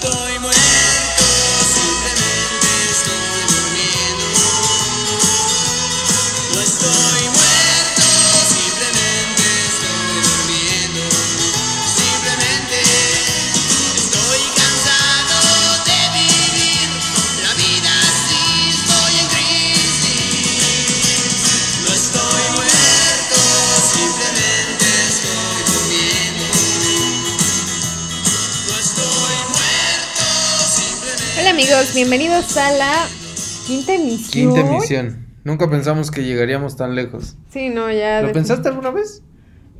estoy 0.00 0.37
bienvenidos 31.94 32.56
a 32.56 32.72
la 32.72 32.92
quinta 33.66 33.94
emisión. 33.94 34.30
Quinta 34.54 34.60
emisión. 34.60 35.26
Nunca 35.44 35.70
pensamos 35.70 36.10
que 36.10 36.24
llegaríamos 36.24 36.76
tan 36.76 36.94
lejos. 36.94 37.36
Sí, 37.50 37.68
no, 37.68 37.90
ya. 37.92 38.20
¿Lo 38.22 38.32
pensaste 38.32 38.68
alguna 38.68 38.90
vez? 38.90 39.22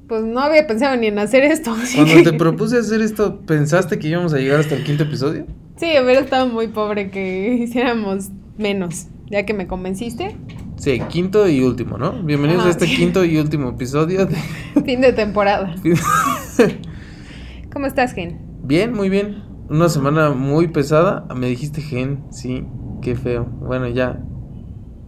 Pues 0.06 0.22
no 0.22 0.40
había 0.40 0.66
pensado 0.66 0.96
ni 0.96 1.08
en 1.08 1.18
hacer 1.18 1.42
esto. 1.44 1.76
Cuando 1.94 2.22
te 2.30 2.32
propuse 2.38 2.78
hacer 2.78 3.02
esto, 3.02 3.40
¿pensaste 3.42 3.98
que 3.98 4.08
íbamos 4.08 4.32
a 4.32 4.38
llegar 4.38 4.60
hasta 4.60 4.76
el 4.76 4.84
quinto 4.84 5.02
episodio? 5.02 5.46
Sí, 5.76 5.86
hubiera 6.02 6.20
estado 6.20 6.46
muy 6.46 6.68
pobre 6.68 7.10
que 7.10 7.54
hiciéramos 7.60 8.28
menos. 8.56 9.06
Ya 9.26 9.44
que 9.44 9.52
me 9.52 9.66
convenciste. 9.66 10.36
Sí, 10.76 11.00
quinto 11.08 11.48
y 11.48 11.60
último, 11.62 11.98
¿no? 11.98 12.22
Bienvenidos 12.22 12.64
a 12.64 12.70
este 12.70 12.86
sí. 12.86 12.96
quinto 12.96 13.24
y 13.24 13.36
último 13.38 13.70
episodio. 13.70 14.24
de- 14.26 14.36
Fin 14.86 15.00
de 15.00 15.12
temporada. 15.12 15.74
¿Cómo 17.72 17.86
estás, 17.86 18.14
Gen? 18.14 18.38
bien, 18.62 18.92
muy 18.92 19.08
bien. 19.08 19.47
Una 19.70 19.88
semana 19.90 20.30
muy 20.30 20.68
pesada. 20.68 21.27
Me 21.36 21.48
dijiste 21.48 21.82
gen, 21.82 22.24
sí, 22.30 22.64
qué 23.02 23.14
feo. 23.16 23.45
Bueno, 23.45 23.86
ya. 23.88 24.19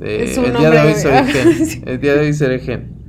Eh, 0.01 0.35
el 0.37 0.57
día 0.57 0.71
de 0.71 0.81
hoy 0.81 0.95
seré 0.95 1.25
gen. 1.33 1.83
El 1.87 2.01
día 2.01 2.15
de 2.15 2.21
hoy 2.21 2.33
seré 2.35 2.59
gen. 2.59 3.01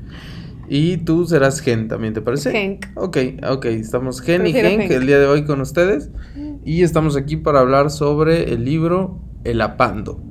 Y 0.69 0.97
tú 0.97 1.25
serás 1.25 1.59
gen 1.59 1.89
también, 1.89 2.13
¿te 2.13 2.21
parece? 2.21 2.51
Genk. 2.51 2.85
Ok, 2.95 3.17
ok, 3.45 3.65
estamos 3.65 4.21
Gen 4.21 4.47
y 4.47 4.53
Genk 4.53 4.83
Genk. 4.83 4.91
el 4.91 5.05
día 5.05 5.19
de 5.19 5.25
hoy 5.25 5.43
con 5.43 5.59
ustedes 5.59 6.11
y 6.63 6.83
estamos 6.83 7.17
aquí 7.17 7.35
para 7.35 7.59
hablar 7.59 7.91
sobre 7.91 8.53
el 8.53 8.63
libro 8.63 9.19
El 9.43 9.59
Apando. 9.59 10.23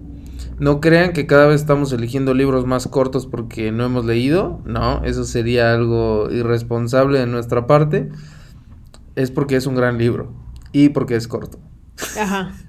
No 0.58 0.80
crean 0.80 1.12
que 1.12 1.26
cada 1.26 1.46
vez 1.46 1.60
estamos 1.60 1.92
eligiendo 1.92 2.32
libros 2.32 2.64
más 2.64 2.88
cortos 2.88 3.26
porque 3.26 3.70
no 3.70 3.84
hemos 3.84 4.06
leído, 4.06 4.62
no, 4.64 5.04
eso 5.04 5.24
sería 5.24 5.74
algo 5.74 6.30
irresponsable 6.30 7.18
de 7.18 7.26
nuestra 7.26 7.66
parte. 7.66 8.08
Es 9.16 9.30
porque 9.30 9.56
es 9.56 9.66
un 9.66 9.74
gran 9.74 9.98
libro 9.98 10.32
y 10.72 10.88
porque 10.90 11.16
es 11.16 11.28
corto. 11.28 11.58
Ajá. 12.18 12.52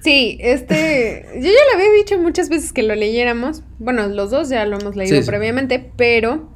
Sí, 0.00 0.38
este. 0.40 1.26
Yo 1.34 1.40
ya 1.40 1.48
le 1.50 1.74
había 1.74 1.90
dicho 1.98 2.16
muchas 2.20 2.48
veces 2.48 2.72
que 2.72 2.84
lo 2.84 2.94
leyéramos. 2.94 3.64
Bueno, 3.80 4.06
los 4.06 4.30
dos 4.30 4.48
ya 4.48 4.64
lo 4.64 4.78
hemos 4.78 4.94
leído 4.94 5.16
Sí, 5.16 5.22
sí. 5.22 5.28
previamente, 5.28 5.90
pero. 5.96 6.48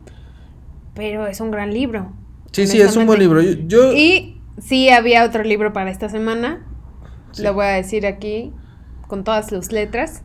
Pero 0.95 1.27
es 1.27 1.41
un 1.41 1.51
gran 1.51 1.75
libro. 1.75 2.13
Sí, 2.53 2.69
sí, 2.69 2.81
es 2.81 2.95
un 2.97 3.05
buen 3.05 3.19
libro. 3.19 3.43
Yo, 3.43 3.55
yo- 3.67 3.93
Y 3.95 4.41
sí 4.61 4.91
había 4.91 5.25
otro 5.25 5.43
libro 5.43 5.73
para 5.73 5.91
esta 5.91 6.09
semana. 6.09 6.65
Sí. 7.33 7.43
Lo 7.43 7.53
voy 7.53 7.65
a 7.67 7.71
decir 7.71 8.07
aquí 8.07 8.53
con 9.09 9.25
todas 9.25 9.49
sus 9.49 9.73
letras. 9.73 10.23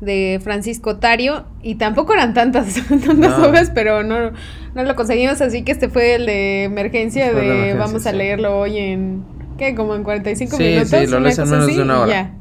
De 0.00 0.40
Francisco 0.42 0.96
Tario. 0.98 1.46
Y 1.62 1.76
tampoco 1.76 2.12
eran 2.12 2.34
tantas, 2.34 2.74
tantas 2.88 3.16
No. 3.16 3.46
hojas, 3.46 3.70
pero 3.72 4.02
no, 4.02 4.32
no 4.74 4.82
lo 4.82 4.96
conseguimos. 4.96 5.40
Así 5.42 5.62
que 5.62 5.70
este 5.70 5.88
fue 5.88 6.16
el 6.16 6.26
de 6.26 6.64
emergencia. 6.64 7.30
Fue 7.30 7.40
de 7.40 7.46
emergencia, 7.46 7.78
vamos 7.78 8.06
a 8.06 8.12
leerlo 8.12 8.58
hoy 8.58 8.78
en. 8.78 9.37
¿Qué? 9.58 9.74
Como 9.74 9.94
en 9.94 10.04
45 10.04 10.56
Sí, 10.56 10.62
minutos. 10.62 10.88
sí, 10.90 11.06
lo 11.06 11.18
una 11.18 11.20
lees 11.20 11.38
en 11.38 11.50
menos 11.50 11.64
así, 11.66 11.76
de 11.76 11.82
una 11.82 11.94
y 11.94 11.98
hora. 12.02 12.10
ya. 12.12 12.34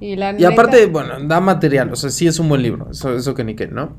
Y, 0.00 0.16
la 0.16 0.32
Y 0.38 0.44
aparte, 0.44 0.86
bueno, 0.86 1.14
da 1.26 1.40
material, 1.40 1.92
o 1.92 1.96
sea, 1.96 2.10
sí 2.10 2.26
es 2.26 2.38
un 2.38 2.48
buen 2.48 2.62
libro, 2.62 2.88
eso, 2.90 3.14
eso 3.16 3.34
que 3.34 3.44
ni 3.44 3.54
qué, 3.54 3.68
¿no? 3.68 3.96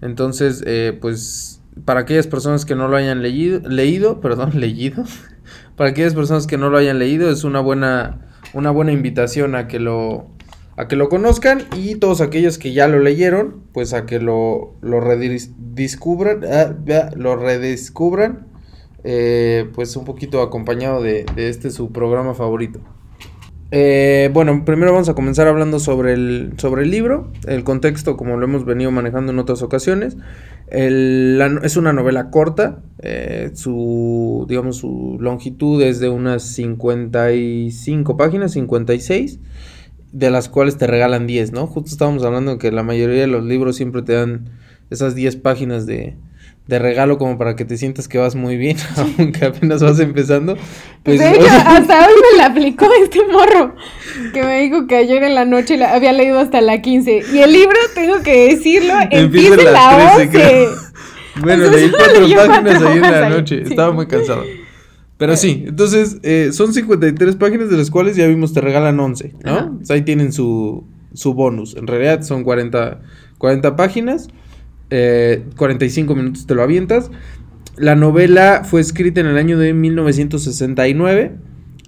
Entonces, 0.00 0.62
eh, 0.66 0.96
pues, 1.00 1.60
para 1.84 2.00
aquellas 2.00 2.26
personas 2.26 2.64
que 2.64 2.74
no 2.74 2.88
lo 2.88 2.96
hayan 2.96 3.22
leído, 3.22 3.60
leído, 3.68 4.20
perdón, 4.22 4.60
leído, 4.60 5.04
para 5.76 5.90
aquellas 5.90 6.14
personas 6.14 6.46
que 6.46 6.56
no 6.58 6.70
lo 6.70 6.78
hayan 6.78 6.98
leído, 6.98 7.30
es 7.30 7.44
una 7.44 7.60
buena, 7.60 8.20
una 8.54 8.70
buena 8.70 8.92
invitación 8.92 9.54
a 9.56 9.66
que 9.66 9.80
lo, 9.80 10.28
a 10.76 10.86
que 10.88 10.96
lo 10.96 11.08
conozcan 11.08 11.62
y 11.76 11.96
todos 11.96 12.20
aquellos 12.20 12.58
que 12.58 12.72
ya 12.72 12.86
lo 12.86 13.00
leyeron, 13.00 13.62
pues 13.72 13.92
a 13.92 14.06
que 14.06 14.20
lo, 14.20 14.74
lo 14.82 15.00
redis- 15.00 15.52
discubran, 15.74 16.42
ah, 16.44 16.74
ah, 16.92 17.10
lo 17.16 17.36
redescubran, 17.36 18.46
eh, 19.04 19.68
pues 19.74 19.96
un 19.96 20.04
poquito 20.04 20.42
acompañado 20.42 21.02
de, 21.02 21.24
este 21.36 21.70
su 21.70 21.90
programa 21.92 22.34
favorito. 22.34 22.80
Eh, 23.72 24.30
bueno, 24.32 24.64
primero 24.64 24.92
vamos 24.92 25.08
a 25.08 25.14
comenzar 25.14 25.46
hablando 25.46 25.78
sobre 25.78 26.12
el, 26.12 26.54
sobre 26.56 26.82
el 26.82 26.90
libro, 26.90 27.32
el 27.46 27.62
contexto 27.62 28.16
como 28.16 28.36
lo 28.36 28.44
hemos 28.44 28.64
venido 28.64 28.90
manejando 28.90 29.32
en 29.32 29.38
otras 29.38 29.62
ocasiones. 29.62 30.16
Es 30.70 31.76
una 31.76 31.92
novela 31.92 32.30
corta, 32.30 32.82
eh, 33.00 33.50
su, 33.54 34.44
digamos, 34.48 34.76
su 34.78 35.18
longitud 35.20 35.82
es 35.82 36.00
de 36.00 36.08
unas 36.08 36.42
55 36.42 38.16
páginas, 38.16 38.52
56, 38.52 39.38
de 40.12 40.30
las 40.30 40.48
cuales 40.48 40.76
te 40.76 40.86
regalan 40.86 41.26
10, 41.26 41.52
¿no? 41.52 41.66
Justo 41.66 41.90
estábamos 41.90 42.24
hablando 42.24 42.58
que 42.58 42.72
la 42.72 42.82
mayoría 42.82 43.20
de 43.20 43.26
los 43.28 43.44
libros 43.44 43.76
siempre 43.76 44.02
te 44.02 44.14
dan 44.14 44.50
esas 44.90 45.14
10 45.14 45.36
páginas 45.36 45.86
de, 45.86 46.16
de 46.70 46.78
regalo 46.78 47.18
como 47.18 47.36
para 47.36 47.56
que 47.56 47.64
te 47.64 47.76
sientas 47.76 48.06
que 48.08 48.16
vas 48.16 48.36
muy 48.36 48.56
bien, 48.56 48.76
aunque 49.18 49.44
apenas 49.44 49.82
vas 49.82 49.98
empezando. 49.98 50.56
Pues, 51.02 51.18
de 51.18 51.32
hecho, 51.32 51.44
hasta 51.44 51.98
hoy 52.06 52.14
me 52.32 52.38
la 52.38 52.46
aplicó 52.46 52.86
este 53.02 53.20
morro. 53.26 53.74
Que 54.32 54.42
me 54.42 54.62
dijo 54.62 54.86
que 54.86 54.96
ayer 54.96 55.22
en 55.24 55.34
la 55.34 55.44
noche 55.44 55.76
la 55.76 55.94
había 55.94 56.12
leído 56.12 56.38
hasta 56.38 56.60
la 56.60 56.80
15. 56.80 57.22
Y 57.34 57.38
el 57.38 57.52
libro, 57.52 57.76
tengo 57.94 58.22
que 58.22 58.54
decirlo, 58.54 58.94
empieza 59.10 59.54
en 59.54 59.72
la 59.72 60.14
11. 60.14 60.28
creo. 60.30 60.70
Bueno, 61.40 61.64
O 61.64 61.68
sea, 61.68 61.76
leí 61.76 61.90
cuatro 61.90 62.20
páginas 62.20 62.46
cuatro 62.46 62.88
ahí 62.88 62.96
en 62.96 63.02
la 63.02 63.28
noche. 63.30 63.62
sí. 63.64 63.70
Estaba 63.70 63.92
muy 63.92 64.06
cansado. 64.06 64.44
Pero 65.16 65.36
sí, 65.36 65.64
entonces 65.66 66.18
eh, 66.22 66.50
son 66.52 66.74
53 66.74 67.36
páginas 67.36 67.70
de 67.70 67.76
las 67.76 67.90
cuales 67.90 68.16
ya 68.16 68.26
vimos 68.26 68.52
te 68.52 68.60
regalan 68.60 68.98
11, 68.98 69.34
¿no? 69.44 69.78
O 69.80 69.84
sea, 69.84 69.94
ahí 69.96 70.02
tienen 70.02 70.32
su, 70.32 70.84
su 71.14 71.32
bonus. 71.32 71.76
En 71.76 71.86
realidad 71.86 72.22
son 72.22 72.42
40, 72.42 73.00
40 73.38 73.76
páginas, 73.76 74.28
eh, 74.90 75.44
45 75.56 76.14
minutos 76.14 76.46
te 76.46 76.54
lo 76.54 76.62
avientas. 76.62 77.10
La 77.76 77.94
novela 77.94 78.62
fue 78.64 78.80
escrita 78.80 79.20
en 79.20 79.26
el 79.26 79.38
año 79.38 79.58
de 79.58 79.72
1969, 79.72 81.32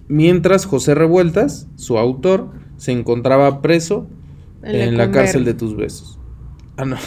mientras 0.09 0.65
José 0.65 0.95
Revueltas, 0.95 1.69
su 1.77 1.99
autor, 1.99 2.51
se 2.77 2.93
encontraba 2.93 3.61
preso 3.61 4.09
en, 4.63 4.97
la 4.97 5.11
cárcel 5.11 5.45
de 5.45 5.55
tus 5.55 5.77
besos. 5.77 6.19
Ah, 6.77 6.85
no. 6.85 6.97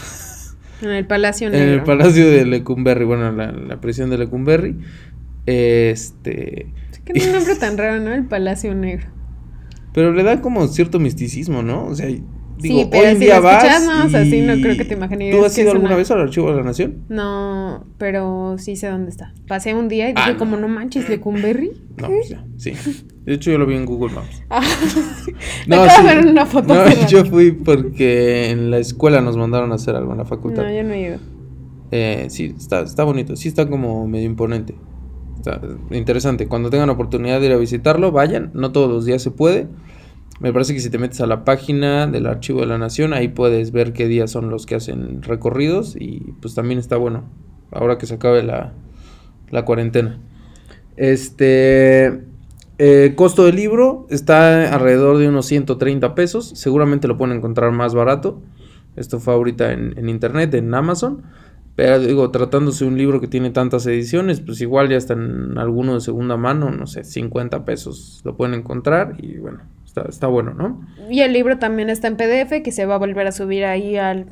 En 0.82 0.90
el 0.90 1.08
Palacio 1.08 1.48
En 1.48 1.54
Negro. 1.54 1.74
el 1.74 1.84
palacio 1.84 2.30
de 2.30 2.46
Lecumberri, 2.46 3.06
bueno, 3.06 3.32
la, 3.32 3.54
la 3.54 3.80
prisión 3.80 4.10
de 4.10 4.18
Lecumberri. 4.18 4.76
Este. 5.46 6.74
Que 7.06 7.14
no 7.14 7.20
es 7.20 7.28
un 7.28 7.34
nombre 7.34 7.56
tan 7.60 7.78
raro, 7.78 8.04
¿no? 8.04 8.14
El 8.14 8.26
Palacio 8.26 8.76
Negro. 8.76 9.08
Pero 9.94 10.12
le 10.12 10.24
da 10.24 10.42
como 10.42 10.68
cierto 10.68 11.00
misticismo, 11.00 11.64
¿no? 11.64 11.86
O 11.86 11.96
sea, 11.96 12.10
digo, 12.58 12.80
Sí, 12.82 12.88
pero 12.90 13.04
hoy 13.04 13.10
en 13.12 13.18
si 13.18 13.26
día 13.26 13.40
vas. 13.40 13.86
no, 13.86 14.06
o 14.06 14.10
sea, 14.10 14.26
sí, 14.26 14.42
no 14.42 14.54
creo 14.62 14.78
que 14.78 14.86
te 14.86 14.94
imaginarías 14.96 15.36
¿Tú 15.38 15.44
has 15.46 15.58
ido 15.58 15.72
alguna 15.72 15.90
una- 15.90 15.98
vez 15.98 16.12
al 16.12 16.22
archivo 16.22 16.50
de 16.52 16.58
la 16.58 16.64
nación? 16.64 17.04
No, 17.10 17.86
pero 17.98 18.56
sí 18.58 18.76
sé 18.76 18.88
dónde 18.88 19.10
está. 19.10 19.34
Pasé 19.48 19.74
un 19.76 19.88
día 19.88 20.10
y 20.10 20.14
Ah, 20.16 20.26
dije, 20.28 20.38
como 20.38 20.58
no 20.58 20.68
manches, 20.68 21.10
Lecumberri. 21.10 21.72
No, 22.02 22.08
pues 22.08 22.30
ya, 22.30 22.46
sí. 22.58 22.74
De 23.26 23.34
hecho, 23.34 23.52
yo 23.52 23.58
lo 23.58 23.66
vi 23.66 23.76
en 23.76 23.86
Google 23.86 24.14
Maps. 24.14 24.44
Ah, 24.50 24.62
me 25.68 25.76
acabo 25.76 26.08
de 26.08 26.16
ver 26.16 26.28
una 26.28 26.46
foto. 26.46 26.74
No, 26.74 26.84
rato. 26.84 26.98
yo 27.10 27.26
fui 27.26 27.52
porque 27.52 28.50
en 28.52 28.72
la 28.72 28.78
escuela 28.80 29.22
nos 29.22 29.38
mandaron 29.38 29.72
a 29.72 29.76
hacer 29.76 29.96
algo 29.96 30.12
en 30.12 30.18
la 30.20 30.26
facultad. 30.26 30.64
No, 30.64 30.72
yo 30.74 30.84
no 30.84 30.94
he 30.94 31.02
ido. 31.02 31.18
Eh, 31.92 32.28
sí, 32.30 32.54
está, 32.58 32.82
está 32.82 33.04
bonito. 33.04 33.36
Sí, 33.36 33.48
está 33.48 33.68
como 33.70 34.08
medio 34.08 34.26
imponente. 34.26 34.76
Está 35.38 35.62
interesante. 35.92 36.48
Cuando 36.48 36.70
tengan 36.72 36.90
oportunidad 36.90 37.40
de 37.40 37.46
ir 37.48 37.52
a 37.54 37.58
visitarlo, 37.58 38.12
vayan. 38.12 38.50
No 38.56 38.72
todos 38.72 38.90
los 38.90 39.06
días 39.06 39.22
se 39.22 39.30
puede. 39.32 39.68
Me 40.40 40.52
parece 40.52 40.74
que 40.74 40.80
si 40.82 40.90
te 40.90 40.98
metes 40.98 41.22
a 41.22 41.28
la 41.28 41.46
página 41.46 42.08
del 42.08 42.26
Archivo 42.28 42.60
de 42.62 42.68
la 42.68 42.78
Nación, 42.78 43.14
ahí 43.14 43.30
puedes 43.30 43.72
ver 43.72 43.94
qué 43.94 44.08
días 44.08 44.32
son 44.32 44.50
los 44.50 44.66
que 44.66 44.76
hacen 44.76 45.22
recorridos. 45.24 45.96
Y 45.98 46.34
pues 46.42 46.56
también 46.56 46.80
está 46.80 46.98
bueno. 46.98 47.24
Ahora 47.72 47.98
que 47.98 48.06
se 48.06 48.16
acabe 48.16 48.44
la, 48.44 48.74
la 49.50 49.66
cuarentena. 49.66 50.20
Este. 50.98 52.22
eh, 52.78 53.14
costo 53.16 53.46
del 53.46 53.56
libro 53.56 54.08
está 54.10 54.74
alrededor 54.74 55.18
de 55.18 55.30
unos 55.30 55.46
130 55.46 56.16
pesos. 56.16 56.50
Seguramente 56.56 57.08
lo 57.08 57.18
pueden 57.18 57.38
encontrar 57.38 57.72
más 57.72 57.94
barato. 57.96 58.42
Esto 58.96 59.20
fue 59.20 59.34
ahorita 59.34 59.72
en, 59.74 60.10
internet, 60.10 60.54
en 60.54 60.74
Amazon. 60.74 61.24
Pero 61.76 62.00
digo, 62.00 62.32
tratándose 62.32 62.86
de 62.86 62.92
un 62.92 62.98
libro 62.98 63.20
que 63.20 63.28
tiene 63.28 63.50
tantas 63.52 63.86
ediciones, 63.88 64.40
pues 64.40 64.62
igual 64.62 64.90
ya 64.90 64.96
está 64.98 65.14
en 65.14 65.58
alguno 65.58 65.94
de 65.96 66.02
segunda 66.02 66.38
mano, 66.38 66.72
no 66.72 66.88
sé, 66.88 67.04
50 67.04 67.66
pesos 67.66 68.22
lo 68.24 68.38
pueden 68.38 68.54
encontrar 68.54 69.16
y 69.22 69.38
bueno, 69.40 69.60
está, 69.96 70.10
está 70.10 70.28
bueno, 70.28 70.54
¿no? 70.54 70.82
Y 71.10 71.22
el 71.22 71.32
libro 71.34 71.58
también 71.58 71.90
está 71.90 72.08
en 72.08 72.18
PDF, 72.18 72.62
que 72.64 72.72
se 72.72 72.86
va 72.86 72.96
a 72.96 72.98
volver 72.98 73.28
a 73.28 73.32
subir 73.32 73.66
ahí 73.66 73.96
al, 73.96 74.28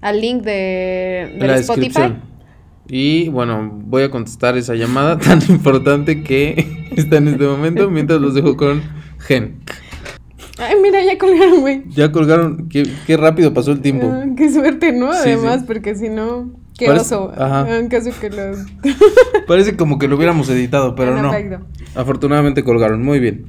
al 0.00 0.20
link 0.20 0.42
de, 0.42 1.34
la 1.38 1.56
Spotify. 1.56 2.14
Y 2.88 3.28
bueno, 3.28 3.70
voy 3.84 4.02
a 4.02 4.10
contestar 4.10 4.56
esa 4.56 4.74
llamada 4.74 5.18
tan 5.18 5.40
importante 5.48 6.22
que 6.22 6.88
está 6.96 7.16
en 7.16 7.28
este 7.28 7.44
momento, 7.46 7.90
mientras 7.90 8.20
los 8.20 8.34
dejo 8.34 8.56
con 8.56 8.82
Gen. 9.18 9.60
Ay, 10.58 10.74
mira, 10.82 11.02
ya 11.04 11.16
colgaron, 11.18 11.60
güey. 11.60 11.84
Ya 11.90 12.10
colgaron, 12.10 12.68
qué, 12.68 12.82
qué 13.06 13.16
rápido 13.16 13.54
pasó 13.54 13.70
el 13.70 13.80
tiempo. 13.80 14.10
Ah, 14.12 14.24
qué 14.36 14.50
suerte, 14.50 14.92
¿no? 14.92 15.12
Sí, 15.12 15.30
Además, 15.30 15.60
sí. 15.60 15.64
porque 15.68 15.94
si 15.94 16.08
no, 16.08 16.50
qué 16.76 16.86
Parece- 16.86 17.14
oso. 17.14 17.32
ajá. 17.36 17.78
En 17.78 17.88
caso 17.88 18.10
que 18.20 18.28
lo. 18.28 18.42
Parece 19.46 19.76
como 19.76 19.98
que 19.98 20.08
lo 20.08 20.16
hubiéramos 20.16 20.48
editado, 20.50 20.96
pero 20.96 21.16
En 21.16 21.22
no. 21.22 21.32
efecto. 21.32 21.64
Afortunadamente 21.94 22.64
colgaron, 22.64 23.04
muy 23.04 23.20
bien. 23.20 23.44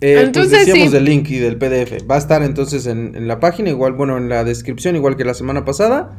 Eh, 0.00 0.22
Entonces, 0.22 0.52
pues 0.52 0.66
decíamos 0.66 0.90
sí. 0.90 0.94
del 0.94 1.04
link 1.04 1.28
y 1.30 1.38
del 1.38 1.56
PDF. 1.56 2.08
Va 2.08 2.14
a 2.14 2.18
estar 2.18 2.42
entonces 2.42 2.86
en, 2.86 3.14
en 3.16 3.26
la 3.26 3.40
página, 3.40 3.70
igual, 3.70 3.94
bueno, 3.94 4.16
en 4.16 4.28
la 4.28 4.44
descripción, 4.44 4.96
igual 4.96 5.16
que 5.16 5.24
la 5.24 5.34
semana 5.34 5.64
pasada. 5.64 6.16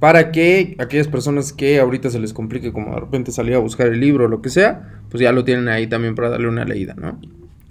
Para 0.00 0.30
que 0.30 0.76
aquellas 0.78 1.08
personas 1.08 1.52
que 1.52 1.80
ahorita 1.80 2.10
se 2.10 2.20
les 2.20 2.32
complique, 2.32 2.72
como 2.72 2.94
de 2.94 3.00
repente 3.00 3.32
salir 3.32 3.54
a 3.54 3.58
buscar 3.58 3.88
el 3.88 3.98
libro 3.98 4.26
o 4.26 4.28
lo 4.28 4.40
que 4.42 4.48
sea, 4.48 5.00
pues 5.10 5.20
ya 5.20 5.32
lo 5.32 5.44
tienen 5.44 5.68
ahí 5.68 5.88
también 5.88 6.14
para 6.14 6.28
darle 6.28 6.48
una 6.48 6.64
leída, 6.64 6.94
¿no? 6.96 7.18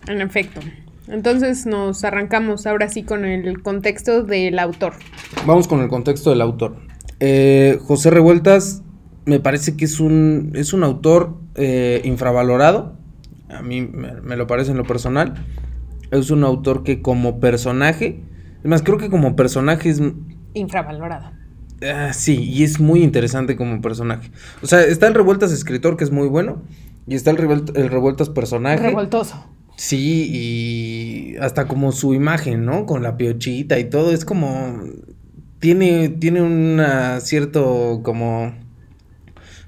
En 0.07 0.19
efecto. 0.19 0.60
Entonces 1.07 1.66
nos 1.66 2.04
arrancamos 2.04 2.68
ahora 2.68 2.89
sí 2.89 3.04
con 3.04 3.24
el 3.24 3.62
contexto 3.62 4.24
del 4.24 4.60
autor. 4.60 4.94
Vamos 5.45 5.68
con 5.69 5.80
el 5.81 5.88
contexto 5.88 6.31
del 6.31 6.42
autor. 6.42 6.75
Eh, 7.22 7.80
José 7.81 8.10
Revueltas 8.10 8.84
me 9.25 9.39
parece 9.39 9.78
que 9.78 9.86
es 9.86 10.00
un, 10.00 10.51
es 10.56 10.74
un 10.74 10.84
autor 10.84 11.38
eh, 11.56 12.01
infravalorado. 12.04 12.97
A 13.50 13.62
mí 13.62 13.82
me, 13.82 14.14
me 14.22 14.36
lo 14.36 14.48
parece 14.48 14.72
en 14.72 14.78
lo 14.78 14.84
personal. 14.84 15.46
Es 16.12 16.32
un 16.32 16.44
autor 16.44 16.84
que 16.84 17.02
como 17.02 17.40
personaje, 17.40 18.22
es 18.64 18.70
más, 18.70 18.82
creo 18.82 18.98
que 18.98 19.10
como 19.10 19.36
personaje 19.36 19.90
es... 19.90 20.02
Infravalorado. 20.54 21.32
ah, 21.84 22.14
sí, 22.14 22.44
y 22.44 22.64
es 22.64 22.80
muy 22.80 23.04
interesante 23.04 23.56
como 23.56 23.82
personaje. 23.82 24.32
O 24.62 24.68
sea, 24.68 24.82
está 24.82 25.08
el 25.08 25.14
Revueltas 25.14 25.52
escritor, 25.52 25.98
que 25.98 26.04
es 26.04 26.12
muy 26.12 26.28
bueno, 26.28 26.64
y 27.06 27.16
está 27.16 27.32
el, 27.32 27.38
Revuelt- 27.38 27.78
el 27.78 27.90
Revueltas 27.90 28.30
personaje. 28.30 28.82
Revoltoso. 28.82 29.46
Sí, 29.76 30.28
y 30.32 31.38
hasta 31.38 31.68
como 31.68 31.92
su 31.92 32.14
imagen, 32.14 32.66
¿no? 32.66 32.86
Con 32.86 33.04
la 33.04 33.16
piochita 33.18 33.78
y 33.80 33.86
todo, 33.90 34.12
es 34.12 34.26
como... 34.26 34.82
Tiene, 35.60 36.10
tiene 36.10 36.42
un 36.42 36.82
cierto 37.22 38.02
como... 38.04 38.54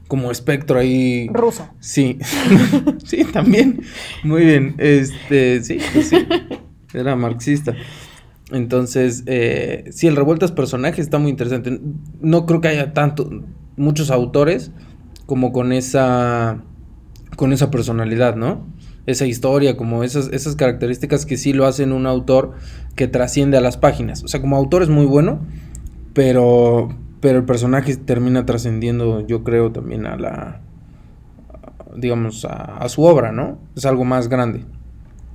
Como 0.10 0.32
espectro 0.32 0.80
ahí. 0.80 1.30
Ruso. 1.32 1.70
Sí, 1.80 2.20
sí, 3.06 3.24
también. 3.24 3.84
Muy 4.24 4.44
bien, 4.44 4.76
este, 4.78 5.64
sí, 5.64 5.78
pues 5.94 6.10
sí. 6.10 6.18
Era 6.94 7.16
marxista. 7.16 7.76
Entonces, 8.52 9.24
eh, 9.28 9.86
sí, 9.92 10.08
el 10.08 10.18
Revueltas 10.18 10.52
personaje 10.52 11.02
está 11.02 11.20
muy 11.20 11.30
interesante. 11.30 11.80
No 12.20 12.46
creo 12.46 12.60
que 12.60 12.68
haya 12.68 12.94
tanto, 12.94 13.30
muchos 13.78 14.12
autores 14.12 14.72
como 15.26 15.52
con 15.52 15.72
esa, 15.72 16.64
con 17.36 17.54
esa 17.54 17.70
personalidad, 17.72 18.36
¿no? 18.36 18.68
Esa 19.06 19.26
historia, 19.26 19.78
como 19.78 20.04
esas, 20.04 20.30
esas 20.34 20.56
características 20.56 21.26
que 21.26 21.38
sí 21.38 21.54
lo 21.54 21.66
hacen 21.66 21.92
un 21.92 22.06
autor 22.06 22.54
que 22.96 23.08
trasciende 23.08 23.58
a 23.58 23.62
las 23.62 23.78
páginas. 23.78 24.24
O 24.24 24.28
sea, 24.28 24.42
como 24.42 24.58
autor 24.58 24.84
es 24.84 24.90
muy 24.90 25.06
bueno, 25.06 25.46
pero, 26.14 26.90
pero 27.22 27.40
el 27.40 27.46
personaje 27.46 27.96
termina 27.98 28.46
trascendiendo, 28.46 29.26
yo 29.26 29.44
creo, 29.44 29.72
también 29.72 30.06
a 30.06 30.16
la, 30.18 30.62
digamos, 31.96 32.46
a, 32.46 32.78
a 32.78 32.90
su 32.90 33.04
obra, 33.04 33.32
¿no? 33.32 33.58
Es 33.76 33.86
algo 33.86 34.06
más 34.06 34.28
grande. 34.30 34.66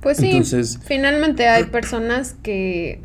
Pues 0.01 0.17
sí, 0.17 0.27
Entonces- 0.31 0.79
finalmente 0.83 1.47
hay 1.47 1.65
personas 1.65 2.35
que 2.43 3.01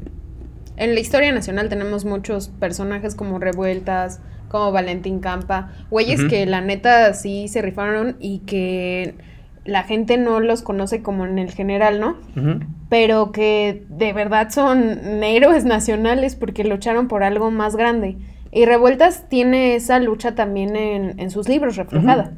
en 0.76 0.94
la 0.94 1.00
historia 1.00 1.32
nacional 1.32 1.68
tenemos 1.68 2.04
muchos 2.04 2.48
personajes 2.48 3.14
como 3.14 3.38
Revueltas, 3.38 4.20
como 4.48 4.72
Valentín 4.72 5.20
Campa, 5.20 5.70
güeyes 5.90 6.24
que 6.24 6.44
la 6.46 6.60
neta 6.60 7.14
sí 7.14 7.48
se 7.48 7.62
rifaron 7.62 8.16
y 8.18 8.40
que 8.40 9.14
la 9.64 9.84
gente 9.84 10.16
no 10.18 10.40
los 10.40 10.62
conoce 10.62 11.02
como 11.02 11.24
en 11.24 11.38
el 11.38 11.50
general, 11.52 12.00
¿no? 12.00 12.16
Pero 12.88 13.30
que 13.30 13.84
de 13.90 14.12
verdad 14.12 14.50
son 14.50 15.22
héroes 15.22 15.64
nacionales 15.64 16.34
porque 16.34 16.64
lucharon 16.64 17.06
por 17.08 17.22
algo 17.22 17.50
más 17.52 17.76
grande. 17.76 18.16
Y 18.52 18.64
Revueltas 18.64 19.28
tiene 19.28 19.76
esa 19.76 20.00
lucha 20.00 20.34
también 20.34 20.76
en, 20.76 21.20
en 21.20 21.30
sus 21.30 21.48
libros 21.48 21.76
reflejada, 21.76 22.36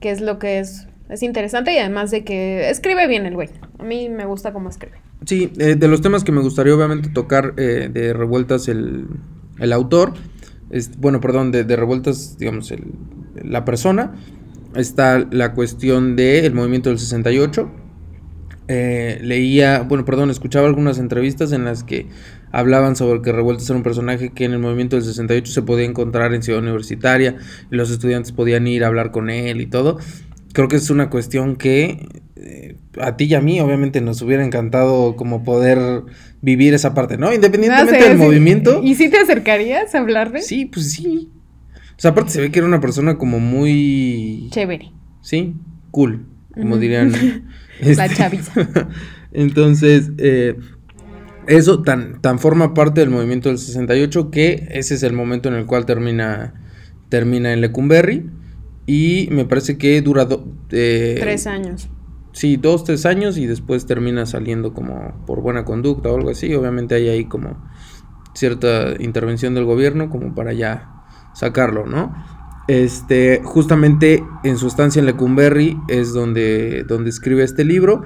que 0.00 0.10
es 0.10 0.20
lo 0.20 0.38
que 0.38 0.60
es, 0.60 0.86
es 1.08 1.22
interesante 1.22 1.72
y 1.74 1.78
además 1.78 2.10
de 2.10 2.24
que 2.24 2.70
escribe 2.70 3.08
bien 3.08 3.26
el 3.26 3.34
güey. 3.34 3.48
A 3.78 3.82
mí 3.82 4.08
me 4.08 4.24
gusta 4.24 4.52
cómo 4.52 4.68
escribe. 4.68 4.98
Sí, 5.26 5.52
eh, 5.58 5.74
de 5.74 5.88
los 5.88 6.00
temas 6.00 6.24
que 6.24 6.32
me 6.32 6.40
gustaría 6.40 6.74
obviamente 6.74 7.08
tocar 7.08 7.54
eh, 7.56 7.88
de 7.92 8.12
Revueltas 8.12 8.68
el, 8.68 9.06
el 9.58 9.72
autor, 9.72 10.14
es, 10.70 10.96
bueno, 10.98 11.20
perdón, 11.20 11.52
de, 11.52 11.64
de 11.64 11.76
Revueltas, 11.76 12.38
digamos, 12.38 12.70
el, 12.70 12.92
la 13.42 13.64
persona, 13.64 14.14
está 14.74 15.26
la 15.30 15.52
cuestión 15.52 16.16
del 16.16 16.54
movimiento 16.54 16.88
del 16.88 16.98
68. 16.98 17.70
Eh, 18.68 19.18
leía, 19.22 19.82
bueno, 19.82 20.04
perdón, 20.04 20.30
escuchaba 20.30 20.66
algunas 20.66 20.98
entrevistas 20.98 21.52
en 21.52 21.64
las 21.64 21.84
que 21.84 22.06
hablaban 22.52 22.94
sobre 22.94 23.22
que 23.22 23.32
Revueltas 23.32 23.68
era 23.68 23.78
un 23.78 23.82
personaje 23.82 24.30
que 24.30 24.44
en 24.44 24.52
el 24.52 24.58
movimiento 24.58 24.96
del 24.96 25.04
68 25.04 25.50
se 25.50 25.62
podía 25.62 25.86
encontrar 25.86 26.34
en 26.34 26.42
Ciudad 26.42 26.60
Universitaria 26.62 27.36
y 27.70 27.74
los 27.74 27.90
estudiantes 27.90 28.32
podían 28.32 28.66
ir 28.66 28.84
a 28.84 28.88
hablar 28.88 29.10
con 29.10 29.30
él 29.30 29.60
y 29.60 29.66
todo. 29.66 29.98
Creo 30.52 30.68
que 30.68 30.76
es 30.76 30.90
una 30.90 31.08
cuestión 31.08 31.56
que 31.56 32.06
eh, 32.36 32.76
a 33.00 33.16
ti 33.16 33.24
y 33.24 33.34
a 33.34 33.40
mí 33.40 33.58
obviamente 33.60 34.00
nos 34.02 34.20
hubiera 34.20 34.44
encantado 34.44 35.16
como 35.16 35.44
poder 35.44 36.02
vivir 36.42 36.74
esa 36.74 36.92
parte, 36.92 37.16
¿no? 37.16 37.32
Independientemente 37.32 37.92
No 37.92 37.98
sé, 37.98 38.08
del 38.08 38.18
sí. 38.18 38.24
movimiento. 38.24 38.80
¿Y 38.82 38.94
si 38.96 39.08
te 39.08 39.18
acercarías 39.18 39.94
a 39.94 39.98
hablarle? 40.00 40.42
Sí, 40.42 40.66
pues 40.66 40.92
sí. 40.92 41.30
O 41.96 42.00
sea, 42.02 42.10
aparte 42.10 42.32
se 42.32 42.40
ve 42.40 42.50
que 42.50 42.58
era 42.58 42.68
una 42.68 42.80
persona 42.80 43.16
como 43.16 43.38
muy... 43.38 44.48
Chévere. 44.50 44.90
Sí, 45.22 45.54
cool, 45.90 46.26
como 46.52 46.76
dirían. 46.76 47.12
La 47.80 48.08
chaviza. 48.08 48.52
Entonces, 49.32 50.10
eh, 50.18 50.56
eso 51.46 51.82
tan, 51.82 52.20
tan 52.20 52.38
forma 52.38 52.74
parte 52.74 53.00
del 53.00 53.10
movimiento 53.10 53.48
del 53.48 53.58
68 53.58 54.30
que 54.30 54.68
ese 54.70 54.94
es 54.94 55.02
el 55.02 55.12
momento 55.12 55.48
en 55.48 55.54
el 55.54 55.66
cual 55.66 55.86
termina, 55.86 56.54
termina 57.08 57.52
en 57.52 57.60
Lecumberri. 57.60 58.30
Y 58.86 59.28
me 59.30 59.44
parece 59.44 59.78
que 59.78 60.00
dura 60.02 60.24
do- 60.24 60.44
eh, 60.70 61.16
Tres 61.20 61.46
años. 61.46 61.88
Sí, 62.32 62.56
dos, 62.56 62.82
tres 62.84 63.06
años 63.06 63.38
y 63.38 63.46
después 63.46 63.86
termina 63.86 64.26
saliendo 64.26 64.72
como 64.74 65.24
por 65.26 65.40
buena 65.42 65.64
conducta 65.64 66.08
o 66.10 66.16
algo 66.16 66.30
así. 66.30 66.52
Obviamente 66.54 66.94
hay 66.96 67.08
ahí 67.08 67.24
como 67.26 67.62
cierta 68.34 68.94
intervención 68.98 69.54
del 69.54 69.64
gobierno 69.66 70.10
como 70.10 70.34
para 70.34 70.52
ya 70.52 70.90
sacarlo, 71.34 71.86
¿no? 71.86 72.12
Este, 72.68 73.40
justamente 73.44 74.24
en 74.44 74.56
su 74.56 74.66
estancia 74.68 75.00
en 75.00 75.06
Lecumberri 75.06 75.76
es 75.88 76.12
donde, 76.12 76.84
donde 76.84 77.10
escribe 77.10 77.42
este 77.44 77.64
libro 77.64 78.02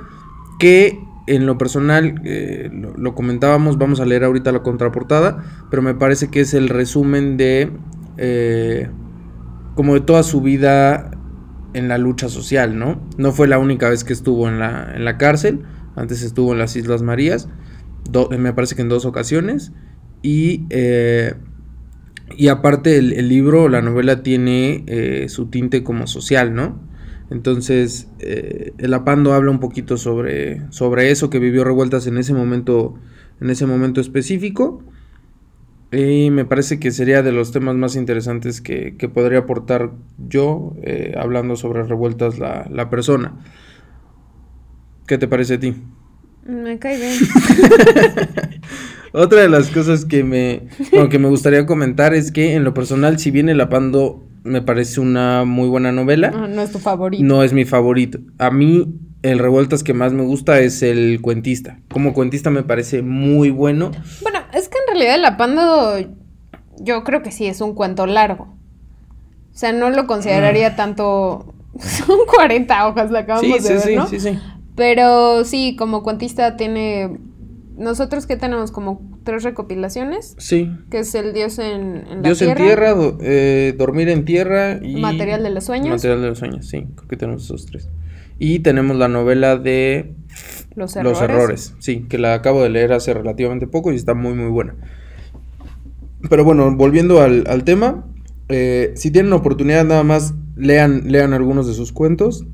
que 0.58 0.98
en 1.26 1.46
lo 1.46 1.58
personal, 1.58 2.20
eh, 2.24 2.70
lo, 2.96 3.14
comentábamos, 3.14 3.78
vamos 3.78 4.00
a 4.00 4.06
leer 4.06 4.24
ahorita 4.24 4.52
la 4.52 4.62
contraportada, 4.62 5.42
pero 5.70 5.82
me 5.82 5.94
parece 5.94 6.28
que 6.28 6.40
es 6.40 6.54
el 6.54 6.68
resumen 6.68 7.36
de, 7.36 7.70
eh, 8.16 8.88
como 9.74 9.94
de 9.94 10.00
toda 10.00 10.22
su 10.22 10.40
vida 10.40 11.10
en 11.74 11.88
la 11.88 11.98
lucha 11.98 12.28
social, 12.28 12.78
¿no? 12.78 13.02
No 13.18 13.32
fue 13.32 13.48
la 13.48 13.58
única 13.58 13.88
vez 13.90 14.04
que 14.04 14.12
estuvo 14.12 14.48
en 14.48 14.58
la, 14.58 14.92
en 14.94 15.04
la 15.04 15.18
cárcel, 15.18 15.62
antes 15.96 16.22
estuvo 16.22 16.52
en 16.52 16.58
las 16.58 16.76
Islas 16.76 17.02
Marías, 17.02 17.48
do- 18.10 18.28
me 18.30 18.52
parece 18.52 18.76
que 18.76 18.82
en 18.82 18.88
dos 18.88 19.04
ocasiones, 19.04 19.72
y, 20.22 20.64
eh, 20.70 21.34
y 22.36 22.48
aparte 22.48 22.98
el, 22.98 23.12
el 23.12 23.28
libro, 23.28 23.68
la 23.68 23.82
novela 23.82 24.22
tiene 24.22 24.84
eh, 24.86 25.26
su 25.28 25.46
tinte 25.46 25.82
como 25.82 26.06
social, 26.06 26.54
¿no? 26.54 26.80
Entonces, 27.30 28.08
eh, 28.20 28.72
el 28.78 28.94
Apando 28.94 29.32
habla 29.32 29.50
un 29.50 29.60
poquito 29.60 29.96
sobre, 29.96 30.70
sobre 30.70 31.10
eso 31.10 31.30
que 31.30 31.38
vivió 31.38 31.64
Revueltas 31.64 32.06
en 32.06 32.18
ese 32.18 32.34
momento, 32.34 32.94
en 33.40 33.50
ese 33.50 33.66
momento 33.66 34.00
específico. 34.00 34.82
Y 35.92 36.30
me 36.30 36.44
parece 36.44 36.78
que 36.78 36.90
sería 36.90 37.22
de 37.22 37.32
los 37.32 37.52
temas 37.52 37.76
más 37.76 37.96
interesantes 37.96 38.60
que, 38.60 38.96
que 38.96 39.08
podría 39.08 39.40
aportar 39.40 39.92
yo 40.28 40.74
eh, 40.82 41.14
hablando 41.16 41.56
sobre 41.56 41.84
revueltas 41.84 42.38
la, 42.38 42.68
la 42.70 42.90
persona. 42.90 43.34
¿Qué 45.06 45.18
te 45.18 45.28
parece 45.28 45.54
a 45.54 45.60
ti? 45.60 45.74
Me 46.44 46.78
cae 46.78 46.96
bien. 46.96 47.12
Otra 49.12 49.40
de 49.40 49.48
las 49.48 49.70
cosas 49.70 50.04
que 50.04 50.22
me, 50.24 50.68
bueno, 50.90 51.08
que 51.08 51.18
me 51.18 51.28
gustaría 51.28 51.64
comentar 51.66 52.14
es 52.14 52.30
que 52.30 52.54
en 52.54 52.64
lo 52.64 52.74
personal, 52.74 53.18
si 53.18 53.30
bien 53.30 53.48
El 53.48 53.60
Apando 53.60 54.25
me 54.46 54.62
parece 54.62 55.00
una 55.00 55.44
muy 55.44 55.68
buena 55.68 55.92
novela, 55.92 56.32
Ah, 56.34 56.46
no 56.48 56.62
es 56.62 56.72
tu 56.72 56.78
favorito. 56.78 57.22
no 57.24 57.42
es 57.42 57.52
mi 57.52 57.64
favorito. 57.64 58.18
A 58.38 58.50
mí 58.50 58.86
el 59.22 59.38
Revueltas 59.38 59.82
que 59.82 59.92
más 59.94 60.12
me 60.12 60.22
gusta 60.22 60.60
es 60.60 60.82
el 60.82 61.20
cuentista. 61.20 61.80
Como 61.92 62.14
cuentista 62.14 62.50
me 62.50 62.62
parece 62.62 63.02
muy 63.02 63.50
bueno. 63.50 63.90
Bueno, 64.22 64.38
es 64.52 64.68
que 64.68 64.78
en 64.78 64.94
realidad 64.94 65.16
el 65.16 65.24
apando 65.24 65.94
yo 66.78 67.04
creo 67.04 67.22
que 67.22 67.32
sí 67.32 67.46
es 67.46 67.60
un 67.60 67.74
cuento 67.74 68.06
largo. 68.06 68.44
O 69.52 69.58
sea, 69.58 69.72
no 69.72 69.90
lo 69.90 70.06
consideraría 70.06 70.76
tanto... 70.76 71.54
Son 71.78 72.18
40 72.34 72.88
hojas, 72.88 73.10
la 73.10 73.20
acabamos. 73.20 73.46
Sí, 73.46 73.52
de 73.54 73.60
sí, 73.60 73.68
ver, 73.72 73.80
sí, 73.82 73.96
¿no? 73.96 74.06
sí, 74.06 74.20
sí. 74.20 74.38
Pero 74.76 75.44
sí, 75.44 75.76
como 75.76 76.02
cuentista 76.02 76.56
tiene... 76.56 77.18
Nosotros 77.76 78.26
que 78.26 78.36
tenemos 78.36 78.70
como 78.70 79.15
tres 79.26 79.42
recopilaciones, 79.42 80.34
Sí. 80.38 80.70
que 80.90 81.00
es 81.00 81.14
el 81.14 81.34
Dios 81.34 81.58
en, 81.58 82.06
en 82.10 82.16
la 82.22 82.22
Dios 82.22 82.38
tierra, 82.38 82.58
en 82.60 82.66
tierra, 82.66 82.94
eh, 83.20 83.74
dormir 83.76 84.08
en 84.08 84.24
tierra 84.24 84.78
y... 84.82 84.96
Material 84.96 85.42
de 85.42 85.50
los 85.50 85.64
sueños. 85.64 85.90
Material 85.90 86.22
de 86.22 86.28
los 86.28 86.38
sueños, 86.38 86.66
sí, 86.66 86.86
creo 86.94 87.08
que 87.08 87.16
tenemos 87.18 87.44
esos 87.44 87.66
tres. 87.66 87.90
Y 88.38 88.60
tenemos 88.60 88.96
la 88.96 89.08
novela 89.08 89.56
de 89.58 90.14
Los 90.74 90.96
errores. 90.96 91.12
Los 91.20 91.22
Errores, 91.28 91.74
sí, 91.78 92.06
que 92.08 92.16
la 92.16 92.32
acabo 92.34 92.62
de 92.62 92.70
leer 92.70 92.92
hace 92.94 93.12
relativamente 93.12 93.66
poco 93.66 93.92
y 93.92 93.96
está 93.96 94.14
muy, 94.14 94.32
muy 94.32 94.48
buena. 94.50 94.74
Pero 96.30 96.44
bueno, 96.44 96.74
volviendo 96.74 97.20
al, 97.20 97.44
al 97.48 97.64
tema, 97.64 98.06
eh, 98.48 98.92
si 98.96 99.10
tienen 99.10 99.32
oportunidad 99.32 99.84
nada 99.84 100.02
más 100.02 100.34
lean, 100.56 101.10
lean 101.10 101.34
algunos 101.34 101.66
de 101.66 101.74
sus 101.74 101.92
cuentos 101.92 102.44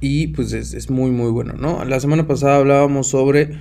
y 0.00 0.28
pues 0.28 0.52
es, 0.52 0.74
es 0.74 0.90
muy, 0.90 1.10
muy 1.10 1.30
bueno, 1.30 1.54
¿no? 1.54 1.84
La 1.84 1.98
semana 2.00 2.26
pasada 2.26 2.56
hablábamos 2.56 3.06
sobre 3.06 3.52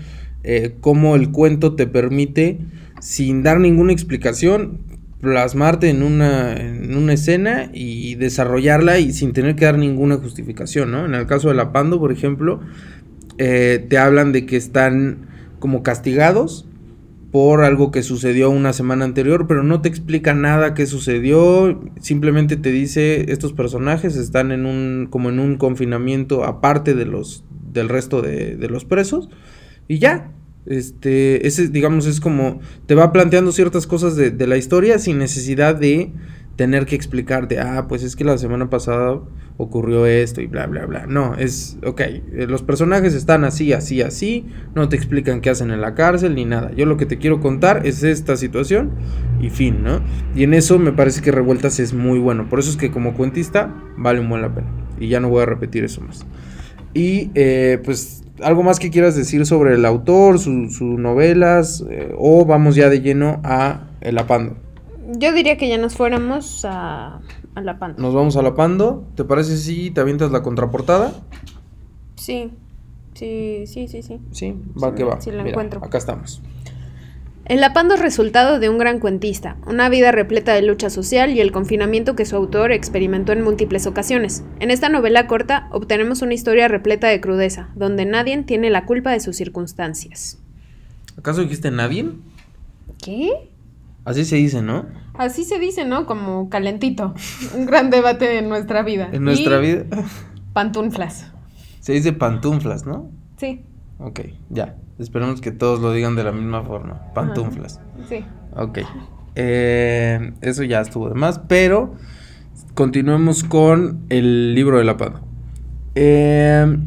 eh, 0.43 0.75
cómo 0.81 1.15
el 1.15 1.31
cuento 1.31 1.75
te 1.75 1.87
permite, 1.87 2.59
sin 2.99 3.43
dar 3.43 3.59
ninguna 3.59 3.93
explicación, 3.93 4.79
plasmarte 5.21 5.89
en 5.89 6.03
una, 6.03 6.53
en 6.53 6.97
una 6.97 7.13
escena 7.13 7.69
y 7.73 8.15
desarrollarla 8.15 8.99
y 8.99 9.13
sin 9.13 9.31
tener 9.31 9.55
que 9.55 9.63
dar 9.65 9.77
ninguna 9.77 10.17
justificación, 10.17 10.91
¿no? 10.91 11.05
En 11.05 11.15
el 11.15 11.25
caso 11.27 11.47
de 11.47 11.55
la 11.55 11.71
Pando, 11.71 11.97
por 11.97 12.11
ejemplo, 12.11 12.59
eh, 13.37 13.85
te 13.89 13.97
hablan 13.97 14.33
de 14.33 14.45
que 14.45 14.57
están 14.57 15.27
como 15.59 15.81
castigados 15.81 16.67
por 17.31 17.63
algo 17.63 17.89
que 17.89 18.03
sucedió 18.03 18.49
una 18.49 18.73
semana 18.73 19.05
anterior, 19.05 19.47
pero 19.47 19.63
no 19.63 19.81
te 19.81 19.87
explica 19.87 20.33
nada 20.33 20.73
que 20.73 20.85
sucedió, 20.85 21.81
simplemente 22.01 22.57
te 22.57 22.69
dice 22.69 23.31
estos 23.31 23.53
personajes 23.53 24.17
están 24.17 24.51
en 24.51 24.65
un 24.65 25.07
como 25.09 25.29
en 25.29 25.39
un 25.39 25.55
confinamiento 25.55 26.43
aparte 26.43 26.93
de 26.93 27.05
los 27.05 27.43
del 27.71 27.89
resto 27.89 28.21
de, 28.21 28.55
de 28.55 28.69
los 28.69 28.85
presos 28.85 29.29
y 29.87 29.99
ya. 29.99 30.29
Este, 30.65 31.45
ese 31.45 31.67
digamos 31.67 32.05
es 32.05 32.21
como 32.21 32.61
te 32.85 32.95
va 32.95 33.11
planteando 33.11 33.51
ciertas 33.51 33.85
cosas 33.85 34.15
de, 34.15 34.31
de 34.31 34.47
la 34.47 34.55
historia 34.55 34.97
sin 34.97 35.17
necesidad 35.17 35.75
de 35.75 36.13
tener 36.55 36.85
que 36.85 36.95
explicarte, 36.95 37.59
ah, 37.59 37.87
pues 37.87 38.03
es 38.03 38.15
que 38.15 38.23
la 38.23 38.37
semana 38.37 38.69
pasada 38.69 39.19
ocurrió 39.57 40.05
esto 40.05 40.41
y 40.41 40.47
bla, 40.47 40.67
bla, 40.67 40.85
bla. 40.85 41.05
No, 41.07 41.35
es, 41.35 41.77
ok, 41.83 42.01
eh, 42.01 42.23
los 42.47 42.61
personajes 42.61 43.13
están 43.13 43.43
así, 43.43 43.73
así, 43.73 44.01
así, 44.01 44.45
no 44.75 44.89
te 44.89 44.95
explican 44.95 45.41
qué 45.41 45.49
hacen 45.49 45.71
en 45.71 45.81
la 45.81 45.95
cárcel 45.95 46.35
ni 46.35 46.45
nada. 46.45 46.71
Yo 46.75 46.85
lo 46.85 46.97
que 46.97 47.05
te 47.05 47.17
quiero 47.17 47.39
contar 47.39 47.85
es 47.85 48.03
esta 48.03 48.35
situación 48.37 48.91
y 49.41 49.49
fin, 49.49 49.83
¿no? 49.83 50.01
Y 50.35 50.43
en 50.43 50.53
eso 50.53 50.77
me 50.79 50.91
parece 50.91 51.21
que 51.21 51.31
Revueltas 51.31 51.79
es 51.79 51.93
muy 51.93 52.19
bueno. 52.19 52.49
Por 52.49 52.59
eso 52.59 52.69
es 52.69 52.77
que 52.77 52.91
como 52.91 53.15
cuentista 53.15 53.73
vale 53.97 54.19
un 54.19 54.41
la 54.41 54.53
pena. 54.53 54.67
Y 54.99 55.07
ya 55.07 55.19
no 55.19 55.29
voy 55.29 55.41
a 55.41 55.45
repetir 55.45 55.83
eso 55.83 56.01
más. 56.01 56.25
Y 56.93 57.31
eh, 57.33 57.79
pues 57.83 58.22
algo 58.41 58.63
más 58.63 58.79
que 58.79 58.89
quieras 58.89 59.15
decir 59.15 59.45
sobre 59.45 59.75
el 59.75 59.85
autor, 59.85 60.39
sus 60.39 60.75
su 60.75 60.85
novelas, 60.97 61.83
eh, 61.89 62.13
o 62.17 62.45
vamos 62.45 62.75
ya 62.75 62.89
de 62.89 63.01
lleno 63.01 63.39
a 63.43 63.87
El 64.01 64.17
Apando. 64.17 64.55
Yo 65.17 65.33
diría 65.33 65.57
que 65.57 65.67
ya 65.67 65.77
nos 65.77 65.95
fuéramos 65.95 66.65
a, 66.65 67.19
a 67.55 67.61
la 67.61 67.77
panda. 67.77 68.01
Nos 68.01 68.13
vamos 68.13 68.37
a 68.37 68.41
la 68.41 68.55
Pando. 68.55 69.05
¿Te 69.15 69.23
parece 69.25 69.57
si 69.57 69.91
te 69.91 70.01
avientas 70.01 70.31
la 70.31 70.41
contraportada? 70.41 71.13
Sí, 72.15 72.51
sí, 73.13 73.65
sí, 73.67 73.87
sí, 73.87 74.01
sí. 74.01 74.19
Sí, 74.31 74.55
va 74.81 74.89
Sí, 74.89 74.95
que 74.95 75.03
va. 75.03 75.21
sí 75.21 75.29
la 75.31 75.43
Mira, 75.43 75.49
encuentro. 75.49 75.83
Acá 75.83 75.97
estamos. 75.97 76.41
El 77.45 77.59
Lapando 77.59 77.95
es 77.95 77.99
resultado 77.99 78.59
de 78.59 78.69
un 78.69 78.77
gran 78.77 78.99
cuentista, 78.99 79.57
una 79.67 79.89
vida 79.89 80.13
repleta 80.13 80.53
de 80.53 80.61
lucha 80.61 80.89
social 80.89 81.31
y 81.31 81.41
el 81.41 81.51
confinamiento 81.51 82.15
que 82.15 82.25
su 82.25 82.37
autor 82.37 82.71
experimentó 82.71 83.33
en 83.33 83.43
múltiples 83.43 83.85
ocasiones. 83.85 84.45
En 84.61 84.71
esta 84.71 84.87
novela 84.87 85.27
corta 85.27 85.67
obtenemos 85.71 86.21
una 86.21 86.35
historia 86.35 86.69
repleta 86.69 87.07
de 87.07 87.19
crudeza, 87.19 87.69
donde 87.75 88.05
nadie 88.05 88.41
tiene 88.43 88.69
la 88.69 88.85
culpa 88.85 89.11
de 89.11 89.19
sus 89.19 89.35
circunstancias. 89.35 90.39
¿Acaso 91.17 91.41
dijiste 91.41 91.69
nadie? 91.69 92.11
¿Qué? 93.03 93.29
Así 94.05 94.23
se 94.23 94.37
dice, 94.37 94.61
¿no? 94.61 94.85
Así 95.13 95.43
se 95.43 95.59
dice, 95.59 95.83
¿no? 95.83 96.05
Como 96.05 96.49
calentito. 96.49 97.13
Un 97.55 97.65
gran 97.65 97.89
debate 97.89 98.37
en 98.37 98.47
nuestra 98.47 98.83
vida. 98.83 99.09
En 99.11 99.25
nuestra 99.25 99.57
Y 99.57 99.61
vida 99.61 99.85
Pantuflas. 100.53 101.31
se 101.81 101.91
dice 101.91 102.13
pantuflas, 102.13 102.85
¿no? 102.85 103.11
Sí, 103.35 103.65
Ok, 103.99 104.21
ya. 104.49 104.75
Esperemos 104.99 105.41
que 105.41 105.51
todos 105.51 105.79
lo 105.79 105.91
digan 105.91 106.15
de 106.15 106.23
la 106.23 106.31
misma 106.31 106.63
forma. 106.63 107.13
Pantuflas. 107.13 107.79
sí. 108.07 108.23
Ok. 108.55 108.79
Eh, 109.35 110.33
eso 110.41 110.63
ya 110.63 110.81
estuvo 110.81 111.09
de 111.09 111.15
más, 111.15 111.39
pero 111.47 111.95
continuemos 112.75 113.43
con 113.43 114.05
el 114.09 114.53
libro 114.53 114.77
de 114.77 114.83
la 114.83 114.97
Pando. 114.97 115.21
Eh, 115.95 116.77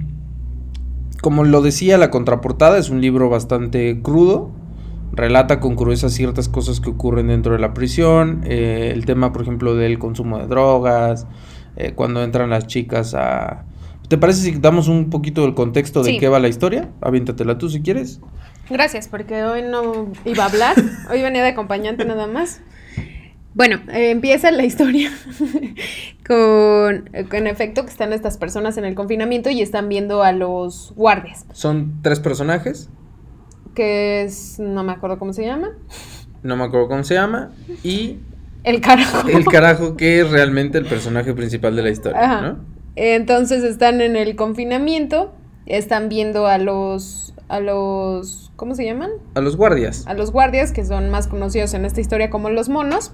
como 1.21 1.45
lo 1.45 1.61
decía, 1.63 1.99
la 1.99 2.11
contraportada 2.11 2.79
es 2.79 2.89
un 2.89 3.01
libro 3.01 3.29
bastante 3.29 4.01
crudo. 4.01 4.53
Relata 5.13 5.61
con 5.61 5.77
crudeza 5.77 6.09
ciertas 6.09 6.49
cosas 6.49 6.81
que 6.81 6.91
ocurren 6.91 7.29
dentro 7.29 7.55
de 7.55 7.59
la 7.59 7.75
prisión. 7.75 8.43
eh, 8.45 8.93
el 8.95 9.07
tema, 9.07 9.33
por 9.33 9.43
ejemplo, 9.43 9.75
del 9.75 9.99
consumo 9.99 10.39
de 10.39 10.47
drogas. 10.47 11.27
cuando 11.95 12.23
entran 12.23 12.51
las 12.51 12.67
chicas 12.67 13.15
a... 13.15 13.65
¿Te 14.09 14.19
parece 14.19 14.41
si 14.43 14.53
damos 14.59 14.89
un 14.89 15.11
poquito 15.11 15.43
del 15.43 15.55
contexto 15.55 16.03
de 16.03 16.13
Sí. 16.13 16.19
qué 16.19 16.29
va 16.29 16.39
la 16.39 16.49
historia? 16.49 16.91
Aviéntatela 17.01 17.59
tú 17.59 17.69
si 17.69 17.83
quieres. 17.83 18.21
Gracias, 18.71 19.09
porque 19.09 19.43
hoy 19.45 19.63
no 19.63 20.13
iba 20.25 20.45
a 20.45 20.47
hablar. 20.49 20.75
Hoy 21.11 21.23
venía 21.23 21.43
de 21.43 21.51
acompañante 21.51 22.05
nada 22.05 22.27
más. 22.27 22.61
Bueno, 23.55 23.81
eh, 23.91 24.11
empieza 24.11 24.51
la 24.51 24.65
historia 24.65 25.11
con, 26.27 27.09
con 27.31 27.47
efecto 27.47 27.85
que 27.85 27.91
están 27.91 28.13
estas 28.13 28.37
personas 28.39 28.77
en 28.77 28.85
el 28.85 28.95
confinamiento 28.95 29.51
y 29.51 29.63
están 29.63 29.89
viendo 29.89 30.23
a 30.23 30.33
los 30.33 30.93
guardias, 30.97 31.47
Son 31.53 32.01
tres 32.03 32.21
personajes. 32.21 32.91
que 33.75 34.23
es, 34.23 34.59
no 34.59 34.85
me 34.85 34.93
acuerdo 34.93 35.19
cómo 35.19 35.33
se 35.33 35.45
llama, 35.45 35.71
no 36.43 36.57
me 36.57 36.65
acuerdo 36.65 36.89
cómo 36.89 37.03
se 37.05 37.15
llama, 37.15 37.51
y 37.83 38.19
el 38.65 38.81
carajo. 38.81 39.27
el 39.29 39.45
carajo 39.47 39.97
que 39.97 40.21
es 40.21 40.31
realmente 40.31 40.77
el 40.79 40.85
personaje 40.87 41.33
principal 41.35 41.75
de 41.77 41.83
la 41.83 41.91
historia, 41.91 42.21
Ajá. 42.21 42.41
¿no? 42.43 42.76
Entonces 42.97 43.63
están 43.63 44.01
en 44.01 44.17
el 44.17 44.37
confinamiento, 44.37 45.33
están 45.67 46.09
viendo 46.09 46.47
a 46.47 46.57
los, 46.59 47.35
a 47.49 47.61
los, 47.61 48.51
¿cómo 48.57 48.75
se 48.75 48.85
llaman? 48.85 49.11
A 49.35 49.41
los 49.41 49.57
guardias. 49.57 50.07
a 50.07 50.15
los 50.15 50.33
guardias, 50.33 50.73
que 50.73 50.85
son 50.85 51.11
más 51.11 51.29
conocidos 51.29 51.75
en 51.75 51.85
esta 51.85 52.01
historia 52.01 52.31
como 52.31 52.49
los 52.51 52.69
monos. 52.71 53.13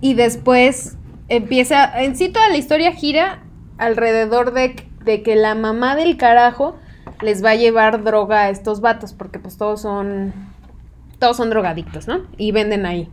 Y 0.00 0.14
después 0.14 0.96
empieza, 1.28 2.02
en 2.02 2.16
sí 2.16 2.30
toda 2.30 2.48
la 2.48 2.56
historia 2.56 2.92
gira 2.92 3.42
alrededor 3.76 4.54
de, 4.54 4.74
de 5.04 5.22
que 5.22 5.36
la 5.36 5.54
mamá 5.54 5.94
del 5.94 6.16
carajo 6.16 6.76
les 7.20 7.44
va 7.44 7.50
a 7.50 7.54
llevar 7.54 8.02
droga 8.02 8.44
a 8.44 8.50
estos 8.50 8.80
vatos, 8.80 9.12
porque 9.12 9.38
pues 9.38 9.58
todos 9.58 9.82
son, 9.82 10.32
todos 11.18 11.36
son 11.36 11.50
drogadictos, 11.50 12.08
¿no? 12.08 12.22
Y 12.38 12.52
venden 12.52 12.86
ahí. 12.86 13.10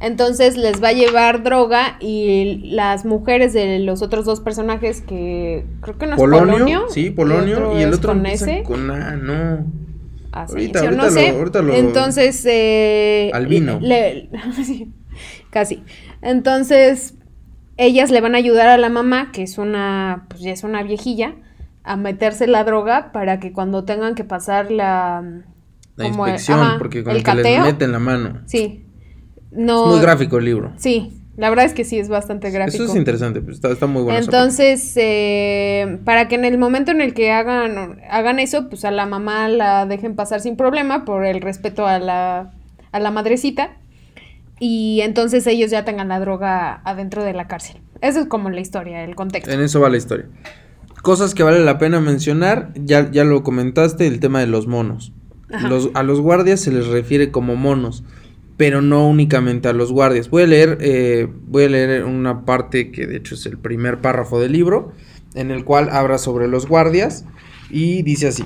Entonces 0.00 0.56
les 0.58 0.82
va 0.82 0.88
a 0.88 0.92
llevar 0.92 1.42
droga 1.42 1.96
y 2.00 2.60
las 2.70 3.04
mujeres 3.06 3.52
de 3.54 3.78
los 3.78 4.02
otros 4.02 4.24
dos 4.26 4.40
personajes 4.40 5.00
que 5.00 5.64
creo 5.80 5.96
que 5.96 6.06
no 6.06 6.12
es 6.12 6.18
Polonio, 6.18 6.52
Polonio. 6.52 6.84
sí, 6.90 7.10
Polonio, 7.10 7.78
y, 7.78 7.82
el 7.82 7.94
otro 7.94 8.12
con 8.12 8.26
ese. 8.26 8.62
con 8.62 8.90
A, 8.90 9.16
no. 9.16 9.64
Ahorita- 10.32 10.90
no 10.90 11.08
sé. 11.10 11.32
lo- 11.32 11.38
ahorita 11.38 11.62
lo- 11.62 11.72
Entonces, 11.74 12.44
eh, 12.46 13.30
Albino. 13.32 13.78
le- 13.80 14.28
casi. 15.50 15.82
Entonces, 16.20 17.14
ellas 17.78 18.10
le 18.10 18.20
van 18.20 18.34
a 18.34 18.38
ayudar 18.38 18.68
a 18.68 18.76
la 18.76 18.90
mamá, 18.90 19.30
que 19.32 19.42
es 19.42 19.56
una, 19.56 20.26
pues 20.28 20.42
ya 20.42 20.50
es 20.52 20.62
una 20.62 20.82
viejilla, 20.82 21.36
a 21.84 21.96
meterse 21.96 22.46
la 22.46 22.64
droga 22.64 23.12
para 23.12 23.40
que 23.40 23.52
cuando 23.52 23.84
tengan 23.84 24.14
que 24.14 24.24
pasar 24.24 24.70
la... 24.70 25.22
La 25.96 26.04
el- 26.06 26.12
inspección, 26.12 26.58
ajá, 26.60 26.74
porque 26.78 27.02
como 27.02 27.16
el 27.16 27.22
que 27.22 27.34
les 27.34 27.44
cateo. 27.44 27.62
meten 27.64 27.92
la 27.92 27.98
mano. 27.98 28.40
Sí. 28.44 28.82
No. 29.56 29.86
Es 29.86 29.90
muy 29.92 30.00
gráfico 30.00 30.38
el 30.38 30.44
libro. 30.44 30.72
Sí, 30.76 31.22
la 31.36 31.50
verdad 31.50 31.66
es 31.66 31.74
que 31.74 31.84
sí 31.84 31.98
es 31.98 32.08
bastante 32.08 32.50
gráfico. 32.50 32.82
Eso 32.82 32.92
es 32.92 32.96
interesante, 32.98 33.40
pues, 33.40 33.56
está, 33.56 33.70
está 33.70 33.86
muy 33.86 34.02
bueno. 34.02 34.18
Entonces, 34.18 34.92
eh, 34.96 35.98
para 36.04 36.28
que 36.28 36.34
en 36.36 36.44
el 36.44 36.58
momento 36.58 36.90
en 36.90 37.00
el 37.00 37.12
que 37.14 37.30
hagan, 37.30 38.00
hagan 38.10 38.38
eso, 38.38 38.68
pues 38.68 38.84
a 38.84 38.90
la 38.90 39.06
mamá 39.06 39.48
la 39.48 39.86
dejen 39.86 40.16
pasar 40.16 40.40
sin 40.40 40.56
problema 40.56 41.04
por 41.04 41.26
el 41.26 41.40
respeto 41.40 41.86
a 41.86 41.98
la, 41.98 42.52
a 42.92 43.00
la 43.00 43.10
madrecita. 43.10 43.76
Y 44.58 45.00
entonces 45.02 45.46
ellos 45.46 45.70
ya 45.70 45.84
tengan 45.84 46.08
la 46.08 46.18
droga 46.18 46.80
adentro 46.84 47.22
de 47.22 47.34
la 47.34 47.46
cárcel. 47.46 47.82
Eso 48.00 48.20
es 48.20 48.26
como 48.26 48.48
la 48.48 48.60
historia, 48.60 49.04
el 49.04 49.14
contexto. 49.14 49.50
En 49.50 49.60
eso 49.60 49.80
va 49.80 49.90
la 49.90 49.98
historia. 49.98 50.26
Cosas 51.02 51.34
que 51.34 51.42
vale 51.42 51.60
la 51.62 51.78
pena 51.78 52.00
mencionar, 52.00 52.72
ya, 52.74 53.10
ya 53.10 53.24
lo 53.24 53.42
comentaste, 53.42 54.06
el 54.06 54.18
tema 54.20 54.40
de 54.40 54.46
los 54.46 54.66
monos. 54.66 55.12
Los, 55.48 55.90
a 55.94 56.02
los 56.02 56.20
guardias 56.20 56.60
se 56.60 56.72
les 56.72 56.88
refiere 56.88 57.30
como 57.30 57.54
monos, 57.54 58.02
pero 58.56 58.80
no 58.82 59.08
únicamente 59.08 59.68
a 59.68 59.72
los 59.72 59.92
guardias. 59.92 60.30
Voy 60.30 60.44
a 60.44 60.46
leer, 60.46 60.78
eh, 60.80 61.28
voy 61.46 61.64
a 61.64 61.68
leer 61.68 62.04
una 62.04 62.44
parte 62.44 62.90
que 62.90 63.06
de 63.06 63.16
hecho 63.16 63.34
es 63.34 63.46
el 63.46 63.58
primer 63.58 64.00
párrafo 64.00 64.40
del 64.40 64.52
libro, 64.52 64.92
en 65.34 65.50
el 65.50 65.64
cual 65.64 65.90
habla 65.90 66.18
sobre 66.18 66.48
los 66.48 66.66
guardias 66.66 67.24
y 67.70 68.02
dice 68.02 68.28
así. 68.28 68.44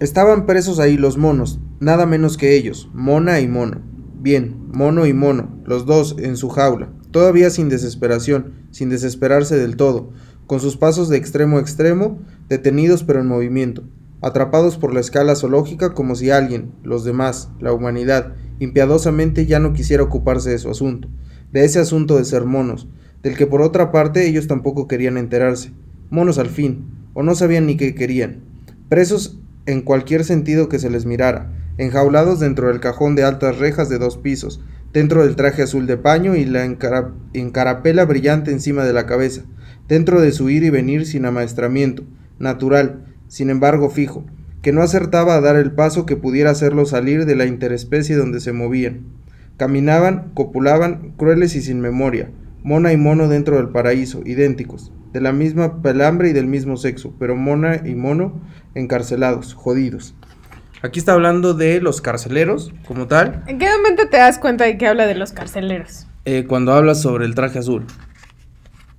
Estaban 0.00 0.46
presos 0.46 0.78
ahí 0.78 0.96
los 0.96 1.18
monos, 1.18 1.58
nada 1.80 2.06
menos 2.06 2.36
que 2.36 2.54
ellos, 2.54 2.88
mona 2.94 3.40
y 3.40 3.48
mono. 3.48 3.82
Bien, 4.20 4.56
mono 4.72 5.06
y 5.06 5.12
mono, 5.12 5.60
los 5.64 5.86
dos 5.86 6.16
en 6.18 6.36
su 6.36 6.48
jaula, 6.48 6.90
todavía 7.10 7.50
sin 7.50 7.68
desesperación, 7.68 8.52
sin 8.70 8.88
desesperarse 8.90 9.56
del 9.56 9.76
todo, 9.76 10.12
con 10.46 10.60
sus 10.60 10.76
pasos 10.76 11.08
de 11.08 11.18
extremo 11.18 11.58
a 11.58 11.60
extremo, 11.60 12.18
detenidos 12.48 13.04
pero 13.04 13.20
en 13.20 13.26
movimiento, 13.26 13.84
atrapados 14.20 14.76
por 14.76 14.92
la 14.92 15.00
escala 15.00 15.36
zoológica 15.36 15.94
como 15.94 16.14
si 16.14 16.30
alguien, 16.30 16.72
los 16.82 17.04
demás, 17.04 17.50
la 17.60 17.72
humanidad, 17.72 18.34
impiadosamente 18.58 19.46
ya 19.46 19.58
no 19.58 19.72
quisiera 19.72 20.02
ocuparse 20.02 20.50
de 20.50 20.58
su 20.58 20.70
asunto, 20.70 21.08
de 21.52 21.64
ese 21.64 21.78
asunto 21.78 22.16
de 22.16 22.24
ser 22.24 22.44
monos, 22.44 22.88
del 23.22 23.36
que 23.36 23.46
por 23.46 23.62
otra 23.62 23.92
parte 23.92 24.26
ellos 24.26 24.46
tampoco 24.46 24.88
querían 24.88 25.16
enterarse. 25.16 25.72
Monos 26.10 26.38
al 26.38 26.48
fin, 26.48 26.86
o 27.14 27.22
no 27.22 27.34
sabían 27.34 27.66
ni 27.66 27.76
qué 27.76 27.94
querían. 27.94 28.40
Presos 28.88 29.38
en 29.66 29.82
cualquier 29.82 30.24
sentido 30.24 30.68
que 30.68 30.78
se 30.78 30.90
les 30.90 31.04
mirara, 31.04 31.52
enjaulados 31.76 32.40
dentro 32.40 32.68
del 32.68 32.80
cajón 32.80 33.14
de 33.14 33.24
altas 33.24 33.58
rejas 33.58 33.88
de 33.88 33.98
dos 33.98 34.16
pisos, 34.16 34.60
dentro 34.92 35.24
del 35.24 35.36
traje 35.36 35.62
azul 35.62 35.86
de 35.86 35.96
paño 35.96 36.34
y 36.34 36.44
la 36.44 36.64
encara- 36.64 37.12
encarapela 37.34 38.04
brillante 38.04 38.50
encima 38.50 38.84
de 38.84 38.92
la 38.92 39.06
cabeza, 39.06 39.42
dentro 39.86 40.20
de 40.20 40.32
su 40.32 40.48
ir 40.48 40.64
y 40.64 40.70
venir 40.70 41.06
sin 41.06 41.26
amaestramiento, 41.26 42.04
natural, 42.38 43.04
sin 43.28 43.50
embargo 43.50 43.88
fijo, 43.90 44.24
que 44.62 44.72
no 44.72 44.82
acertaba 44.82 45.34
a 45.36 45.40
dar 45.40 45.56
el 45.56 45.72
paso 45.72 46.04
que 46.04 46.16
pudiera 46.16 46.50
hacerlo 46.50 46.84
salir 46.84 47.24
de 47.26 47.36
la 47.36 47.46
interespecie 47.46 48.16
donde 48.16 48.40
se 48.40 48.52
movían. 48.52 49.04
Caminaban, 49.56 50.30
copulaban, 50.34 51.12
crueles 51.16 51.54
y 51.54 51.62
sin 51.62 51.80
memoria, 51.80 52.30
mona 52.62 52.92
y 52.92 52.96
mono 52.96 53.28
dentro 53.28 53.56
del 53.56 53.68
paraíso, 53.68 54.22
idénticos, 54.24 54.92
de 55.12 55.20
la 55.20 55.32
misma 55.32 55.80
pelambre 55.82 56.30
y 56.30 56.32
del 56.32 56.46
mismo 56.46 56.76
sexo, 56.76 57.14
pero 57.18 57.36
mona 57.36 57.82
y 57.86 57.94
mono 57.94 58.40
encarcelados, 58.74 59.54
jodidos. 59.54 60.14
Aquí 60.82 61.00
está 61.00 61.12
hablando 61.14 61.54
de 61.54 61.80
los 61.80 62.00
carceleros, 62.00 62.72
como 62.86 63.08
tal, 63.08 63.42
¿En 63.48 63.58
qué 63.58 63.66
momento 63.68 64.08
te 64.08 64.16
das 64.16 64.38
cuenta 64.38 64.64
de 64.64 64.78
que 64.78 64.86
habla 64.86 65.06
de 65.06 65.14
los 65.16 65.32
carceleros? 65.32 66.06
eh, 66.24 66.44
cuando 66.46 66.72
habla 66.72 66.94
sobre 66.94 67.24
el 67.24 67.34
traje 67.34 67.58
azul. 67.58 67.84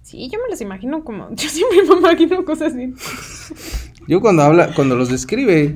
Sí, 0.01 0.27
yo 0.33 0.39
me 0.39 0.49
los 0.49 0.59
imagino 0.61 1.03
como. 1.03 1.29
Yo 1.35 1.47
siempre 1.47 1.83
me 1.87 1.95
imagino 1.99 2.43
cosas 2.43 2.73
así. 2.73 2.93
Yo 4.07 4.21
cuando 4.21 4.43
habla, 4.43 4.73
cuando 4.73 4.95
los 4.95 5.09
describe 5.09 5.75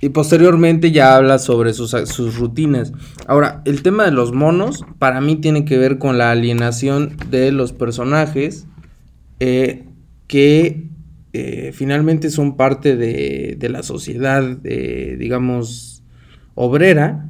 y 0.00 0.08
posteriormente 0.08 0.90
ya 0.90 1.16
habla 1.16 1.38
sobre 1.38 1.72
sus, 1.74 1.90
sus 1.90 2.36
rutinas. 2.36 2.92
Ahora, 3.26 3.62
el 3.64 3.82
tema 3.82 4.04
de 4.04 4.10
los 4.10 4.32
monos 4.32 4.84
para 4.98 5.20
mí 5.20 5.36
tiene 5.36 5.64
que 5.64 5.78
ver 5.78 5.98
con 5.98 6.18
la 6.18 6.32
alienación 6.32 7.16
de 7.30 7.52
los 7.52 7.72
personajes 7.72 8.66
eh, 9.38 9.86
que 10.26 10.88
eh, 11.32 11.70
finalmente 11.72 12.30
son 12.30 12.56
parte 12.56 12.96
de, 12.96 13.56
de 13.58 13.68
la 13.68 13.82
sociedad, 13.84 14.42
digamos, 14.42 16.02
obrera. 16.54 17.28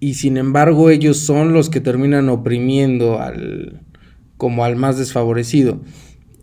Y 0.00 0.14
sin 0.14 0.36
embargo 0.36 0.90
ellos 0.90 1.16
son 1.16 1.54
los 1.54 1.70
que 1.70 1.80
terminan 1.80 2.28
oprimiendo 2.28 3.20
al 3.20 3.82
como 4.36 4.64
al 4.64 4.76
más 4.76 4.96
desfavorecido. 4.96 5.80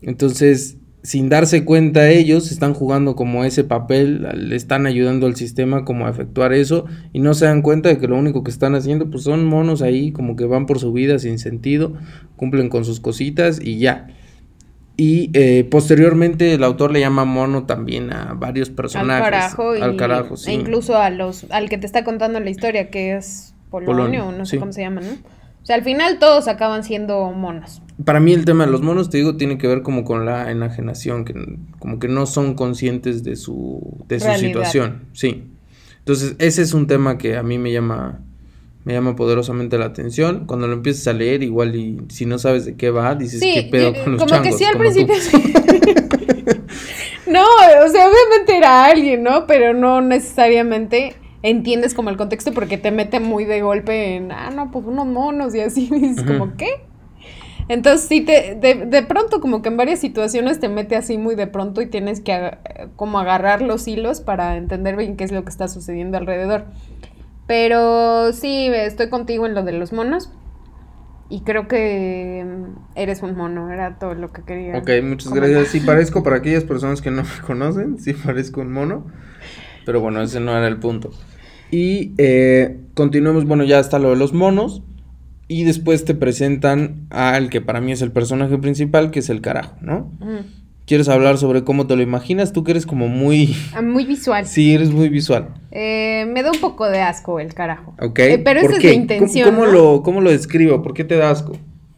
Entonces, 0.01 0.77
sin 1.05 1.29
darse 1.29 1.65
cuenta 1.65 2.09
ellos, 2.09 2.51
están 2.51 2.73
jugando 2.73 3.15
como 3.15 3.43
ese 3.43 3.63
papel, 3.63 4.27
le 4.49 4.55
están 4.55 4.87
ayudando 4.87 5.27
al 5.27 5.35
sistema 5.35 5.85
como 5.85 6.07
a 6.07 6.09
efectuar 6.09 6.51
eso 6.51 6.85
y 7.13 7.19
no 7.19 7.35
se 7.35 7.45
dan 7.45 7.61
cuenta 7.61 7.89
de 7.89 7.99
que 7.99 8.07
lo 8.07 8.17
único 8.17 8.43
que 8.43 8.49
están 8.49 8.73
haciendo 8.73 9.11
pues 9.11 9.23
son 9.23 9.45
monos 9.45 9.83
ahí 9.83 10.11
como 10.11 10.35
que 10.35 10.45
van 10.45 10.65
por 10.65 10.79
su 10.79 10.91
vida 10.93 11.19
sin 11.19 11.37
sentido, 11.37 11.93
cumplen 12.35 12.69
con 12.69 12.85
sus 12.85 12.99
cositas 12.99 13.59
y 13.61 13.77
ya. 13.77 14.07
Y 14.97 15.29
eh, 15.33 15.67
posteriormente 15.69 16.55
el 16.55 16.63
autor 16.63 16.91
le 16.91 17.01
llama 17.01 17.23
mono 17.23 17.65
también 17.65 18.11
a 18.11 18.33
varios 18.33 18.71
personajes. 18.71 19.25
al 19.25 19.31
carajo 19.31 19.75
y 19.75 19.81
Al 19.81 19.97
carajo, 19.97 20.37
sí. 20.37 20.49
e 20.49 20.53
incluso 20.55 20.97
a 20.97 21.11
los 21.11 21.45
al 21.51 21.69
que 21.69 21.77
te 21.77 21.85
está 21.85 22.03
contando 22.03 22.39
la 22.39 22.49
historia 22.49 22.89
que 22.89 23.15
es 23.15 23.53
Polonio, 23.69 23.93
Polonio, 23.93 24.31
no 24.35 24.45
sé 24.47 24.51
sí. 24.51 24.57
cómo 24.57 24.73
se 24.73 24.81
llama, 24.81 25.01
¿no? 25.01 25.34
O 25.65 25.67
sea, 25.67 25.77
al 25.77 25.83
final 25.83 26.19
todos 26.19 26.47
acaban 26.47 26.83
siendo 26.83 27.31
monos. 27.31 27.81
Para 28.03 28.19
mí 28.19 28.33
el 28.33 28.45
tema 28.45 28.67
de 28.67 28.71
los 28.71 28.83
monos, 28.83 29.09
te 29.09 29.17
digo, 29.17 29.35
tiene 29.35 29.57
que 29.57 29.65
ver 29.67 29.81
como 29.81 30.03
con 30.03 30.23
la 30.23 30.51
enajenación, 30.51 31.25
que 31.25 31.33
como 31.79 31.97
que 31.97 32.07
no 32.07 32.27
son 32.27 32.53
conscientes 32.53 33.23
de 33.23 33.35
su, 33.35 34.03
de 34.07 34.19
su 34.19 34.27
Realidad. 34.27 34.47
situación, 34.49 35.05
sí. 35.13 35.45
Entonces, 35.97 36.35
ese 36.37 36.61
es 36.61 36.75
un 36.75 36.85
tema 36.85 37.17
que 37.17 37.35
a 37.35 37.41
mí 37.41 37.57
me 37.57 37.71
llama, 37.71 38.19
me 38.83 38.93
llama 38.93 39.15
poderosamente 39.15 39.79
la 39.79 39.85
atención. 39.85 40.45
Cuando 40.45 40.67
lo 40.67 40.73
empiezas 40.73 41.07
a 41.07 41.13
leer, 41.13 41.41
igual 41.41 41.75
y 41.75 41.99
si 42.09 42.27
no 42.27 42.37
sabes 42.37 42.65
de 42.65 42.75
qué 42.75 42.91
va, 42.91 43.15
dices, 43.15 43.39
Sí, 43.39 43.51
¿qué 43.55 43.63
pedo 43.63 43.91
yo- 43.95 44.03
con 44.03 44.11
los 44.13 44.21
como 44.21 44.29
changos? 44.35 44.47
que 44.47 44.53
sí 44.53 44.65
al 44.65 44.73
Como 44.73 44.83
principio. 44.83 45.15
no, 47.27 47.41
o 47.43 47.87
sea, 47.89 48.07
obviamente 48.07 48.55
era 48.55 48.85
alguien, 48.85 49.23
¿no? 49.23 49.47
Pero 49.47 49.73
no 49.73 50.01
necesariamente 50.01 51.15
entiendes 51.49 51.93
como 51.93 52.09
el 52.09 52.17
contexto 52.17 52.53
porque 52.53 52.77
te 52.77 52.91
mete 52.91 53.19
muy 53.19 53.45
de 53.45 53.61
golpe 53.61 54.15
en, 54.15 54.31
ah, 54.31 54.51
no, 54.51 54.71
pues 54.71 54.85
unos 54.85 55.07
monos 55.07 55.55
y 55.55 55.61
así, 55.61 55.89
y 55.91 55.99
dices 55.99 56.23
como, 56.23 56.55
¿qué? 56.57 56.67
Entonces 57.67 58.07
sí, 58.07 58.21
te, 58.21 58.55
de, 58.55 58.85
de 58.85 59.03
pronto 59.03 59.41
como 59.41 59.61
que 59.61 59.69
en 59.69 59.77
varias 59.77 59.99
situaciones 59.99 60.59
te 60.59 60.69
mete 60.69 60.95
así 60.95 61.17
muy 61.17 61.35
de 61.35 61.47
pronto 61.47 61.81
y 61.81 61.87
tienes 61.87 62.21
que 62.21 62.33
aga- 62.33 62.61
como 62.95 63.19
agarrar 63.19 63.61
los 63.61 63.87
hilos 63.87 64.21
para 64.21 64.57
entender 64.57 64.95
bien 64.97 65.17
qué 65.17 65.23
es 65.23 65.31
lo 65.31 65.43
que 65.43 65.49
está 65.49 65.67
sucediendo 65.67 66.17
alrededor. 66.17 66.65
Pero 67.47 68.33
sí, 68.33 68.67
estoy 68.73 69.09
contigo 69.09 69.45
en 69.45 69.55
lo 69.55 69.63
de 69.63 69.73
los 69.73 69.93
monos. 69.93 70.31
Y 71.29 71.41
creo 71.43 71.67
que 71.67 72.45
mm, 72.45 72.97
eres 72.99 73.23
un 73.23 73.35
mono, 73.35 73.71
era 73.71 73.97
todo 73.99 74.13
lo 74.13 74.31
que 74.31 74.43
quería. 74.43 74.73
Ok, 74.73 74.89
muchas 75.03 75.29
comentar. 75.29 75.33
gracias. 75.33 75.69
Sí 75.69 75.79
parezco, 75.79 76.21
para 76.23 76.35
aquellas 76.37 76.63
personas 76.65 77.01
que 77.01 77.11
no 77.11 77.23
me 77.23 77.41
conocen, 77.45 77.99
sí 77.99 78.13
parezco 78.13 78.61
un 78.61 78.71
mono. 78.73 79.05
Pero 79.85 80.01
bueno, 80.01 80.21
ese 80.21 80.39
no 80.39 80.57
era 80.57 80.67
el 80.67 80.79
punto. 80.79 81.11
Y 81.71 82.11
eh, 82.17 82.77
continuemos, 82.93 83.45
bueno, 83.45 83.63
ya 83.63 83.79
está 83.79 83.99
lo 83.99 84.09
de 84.11 84.15
los 84.15 84.33
monos. 84.33 84.81
Y 85.47 85.63
después 85.63 86.05
te 86.05 86.15
presentan 86.15 87.05
al 87.11 87.49
que 87.49 87.61
para 87.61 87.79
mí 87.79 87.91
es 87.91 88.01
el 88.01 88.11
personaje 88.11 88.57
principal, 88.57 89.11
que 89.11 89.19
es 89.19 89.29
el 89.29 89.41
carajo, 89.41 89.75
¿no? 89.79 90.11
¿Quieres 90.87 91.07
hablar 91.07 91.37
sobre 91.37 91.63
cómo 91.63 91.85
te 91.85 91.95
lo 91.95 92.01
imaginas? 92.01 92.51
Tú 92.51 92.63
que 92.63 92.71
eres 92.71 92.85
como 92.85 93.07
muy... 93.07 93.55
Ah, 93.75 93.81
Muy 93.81 94.05
visual. 94.05 94.45
Sí, 94.47 94.73
eres 94.73 94.91
muy 94.91 95.09
visual. 95.09 95.49
Eh, 95.71 96.25
me 96.27 96.41
da 96.41 96.51
un 96.51 96.59
poco 96.59 96.87
de 96.87 97.01
asco 97.01 97.39
el 97.39 97.53
carajo. 97.53 97.95
¿Ok? 97.99 98.19
Eh, 98.19 98.41
pero 98.43 98.61
¿Por 98.61 98.71
esa 98.71 98.79
es 98.79 98.83
la 98.83 98.93
intención. 98.93 99.49
¿Cómo, 99.49 99.61
cómo 99.61 99.71
¿no? 99.71 99.73
lo, 99.73 100.03
¿Cómo 100.03 100.21
lo 100.21 100.31
describo? 100.31 100.81
¿Por 100.81 100.93
qué 100.93 101.03
te 101.03 101.15
da 101.15 101.31
asco? 101.31 101.57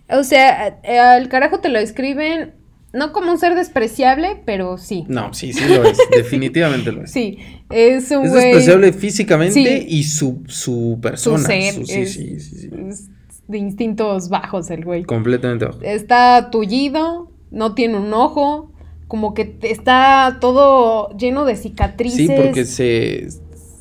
O 0.09 0.23
sea, 0.23 0.79
eh, 0.83 0.99
al 0.99 1.27
carajo 1.27 1.59
te 1.59 1.67
lo 1.69 1.79
describen 1.79 2.53
no 2.93 3.11
como 3.11 3.31
un 3.31 3.37
ser 3.37 3.55
despreciable, 3.55 4.41
pero 4.45 4.77
sí. 4.77 5.05
No, 5.07 5.33
sí, 5.33 5.53
sí 5.53 5.63
lo 5.67 5.83
es. 5.83 5.97
definitivamente 6.11 6.91
lo 6.91 7.03
es. 7.03 7.11
Sí, 7.11 7.37
es 7.69 8.09
un 8.11 8.25
Es 8.25 8.33
despreciable 8.33 8.93
físicamente 8.93 9.53
Sí. 9.53 9.85
y 9.87 10.03
su, 10.03 10.43
su 10.47 10.99
persona. 11.01 11.39
ser 11.39 11.73
su- 11.73 11.85
sí, 11.85 11.93
es- 12.01 12.13
sí, 12.13 12.39
sí, 12.39 12.55
sí. 12.59 12.69
es 12.89 13.09
de 13.47 13.57
instintos 13.57 14.29
bajos 14.29 14.69
el 14.71 14.83
güey. 14.83 15.03
Completamente 15.03 15.65
bajo. 15.65 15.79
Está 15.81 16.49
tullido, 16.51 17.31
no 17.51 17.73
tiene 17.75 17.97
un 17.97 18.13
ojo, 18.13 18.71
como 19.07 19.33
que 19.33 19.57
está 19.61 20.37
todo 20.41 21.15
lleno 21.17 21.45
de 21.45 21.55
cicatrices. 21.55 22.17
Sí, 22.27 22.29
porque 22.35 22.65
se, 22.65 23.27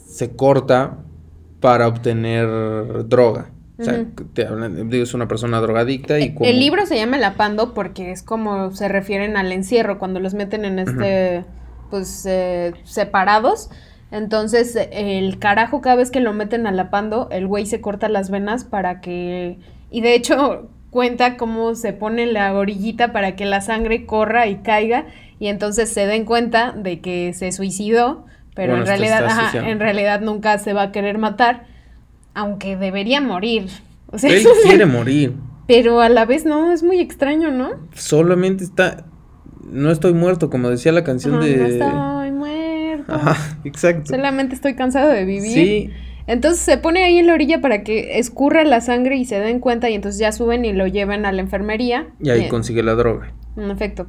se 0.09 0.31
corta 0.37 0.99
para 1.61 1.89
obtener 1.89 2.47
droga. 3.09 3.51
O 3.79 3.85
sea, 3.85 3.95
Ujú. 3.95 4.25
te 4.33 4.47
hablan, 4.47 4.89
digo, 4.89 5.05
es 5.05 5.13
una 5.13 5.29
persona 5.29 5.61
drogadicta 5.61 6.19
y 6.19 6.25
Eh, 6.25 6.35
como... 6.35 6.49
El 6.49 6.59
libro 6.59 6.87
se 6.87 6.97
llama 6.97 7.19
El 7.19 7.25
Apando 7.25 7.75
porque 7.75 8.11
es 8.11 8.23
como 8.23 8.73
se 8.73 8.89
refieren 8.89 9.37
al 9.37 9.53
encierro, 9.53 9.99
cuando 9.99 10.19
los 10.19 10.35
meten 10.35 10.65
en 10.65 10.79
este, 10.79 11.45
pues, 11.91 12.25
eh, 12.27 12.73
separados. 12.85 13.71
Entonces, 14.11 14.79
el 14.93 15.39
carajo, 15.39 15.81
cada 15.81 15.97
vez 15.97 16.11
que 16.11 16.21
lo 16.21 16.33
meten 16.33 16.67
al 16.67 16.79
Apando, 16.79 17.29
el 17.31 17.47
güey 17.47 17.67
se 17.67 17.81
corta 17.81 18.09
las 18.09 18.31
venas 18.31 18.65
para 18.65 19.01
que... 19.01 19.59
Y 19.91 20.01
de 20.01 20.15
hecho, 20.15 20.71
cuenta 20.91 21.37
cómo 21.37 21.75
se 21.75 21.93
pone 21.93 22.25
la 22.27 22.55
orillita 22.55 23.13
para 23.13 23.37
que 23.37 23.45
la 23.45 23.61
sangre 23.61 24.07
corra 24.07 24.47
y 24.47 24.57
caiga, 24.57 25.05
y 25.39 25.49
entonces 25.49 25.93
se 25.93 26.07
den 26.07 26.25
cuenta 26.25 26.73
de 26.73 27.01
que 27.01 27.35
se 27.35 27.53
suicidó, 27.53 28.25
pero 28.55 28.73
Bueno, 28.73 28.85
en 28.85 28.87
realidad, 28.89 29.25
ajá, 29.27 29.69
en 29.69 29.81
realidad 29.81 30.23
nunca 30.23 30.57
se 30.57 30.73
va 30.73 30.85
a 30.85 30.93
querer 30.93 31.19
matar, 31.19 31.67
aunque 32.37 32.77
debería 32.77 33.21
morir. 33.21 33.67
O 34.09 34.19
sea, 34.19 34.31
Él 34.31 34.37
eso 34.37 34.51
es- 34.53 34.69
quiere 34.69 34.87
morir. 34.87 35.35
pero 35.67 36.01
a 36.01 36.09
la 36.09 36.25
vez 36.27 36.45
no, 36.45 36.71
es 36.73 36.85
muy 36.85 37.01
extraño, 37.01 37.51
¿no? 37.51 37.71
Solamente 37.93 38.63
está... 38.63 39.05
No 39.69 39.91
estoy 39.91 40.15
muerto, 40.15 40.49
como 40.49 40.71
decía 40.71 40.93
la 40.93 41.03
canción 41.03 41.35
Ajá, 41.35 41.45
de... 41.45 41.57
No 41.57 42.23
estoy 42.23 42.31
muerto. 42.31 43.13
Ajá, 43.13 43.59
exacto. 43.65 44.13
Solamente 44.15 44.55
estoy 44.55 44.77
cansado 44.77 45.09
de 45.09 45.25
vivir. 45.25 45.51
Sí, 45.53 45.91
Entonces 46.29 46.61
se 46.61 46.79
pone 46.79 47.03
ahí 47.03 47.19
en 47.19 47.27
la 47.27 47.35
orilla 47.35 47.61
para 47.61 47.83
que 47.83 48.21
escurra 48.21 48.65
la 48.65 48.81
sangre 48.81 49.17
y 49.17 49.25
se 49.25 49.41
den 49.41 49.59
cuenta 49.59 49.91
y 49.91 49.95
entonces 49.95 50.21
ya 50.21 50.31
suben 50.31 50.65
y 50.65 50.73
lo 50.73 50.87
llevan 50.87 51.27
a 51.27 51.33
la 51.33 51.41
enfermería. 51.43 52.07
y 52.23 52.31
ahí 52.31 52.39
Bien, 52.39 52.51
consigue 52.51 52.85
la 52.85 52.95
droga. 52.95 53.33
En 53.57 53.73
efecto. 53.73 54.07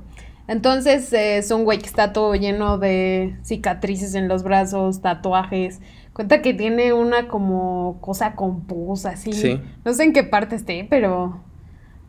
Entonces 0.48 1.12
eh, 1.12 1.38
es 1.40 1.50
un 1.52 1.64
güey 1.66 1.80
que 1.80 1.88
está 1.88 2.14
todo 2.14 2.36
lleno 2.36 2.78
de 2.78 3.36
cicatrices 3.44 4.14
en 4.14 4.28
los 4.28 4.44
brazos, 4.44 5.02
tatuajes. 5.02 5.82
Cuenta 6.18 6.42
que 6.42 6.56
tiene 6.56 6.94
una 6.94 7.28
como 7.28 8.00
cosa 8.02 8.34
con 8.34 8.66
pus 8.66 9.06
así. 9.06 9.34
Sí. 9.34 9.62
No 9.86 9.94
sé 9.94 10.04
en 10.04 10.14
qué 10.14 10.24
parte 10.24 10.56
esté, 10.56 10.88
pero 10.90 11.44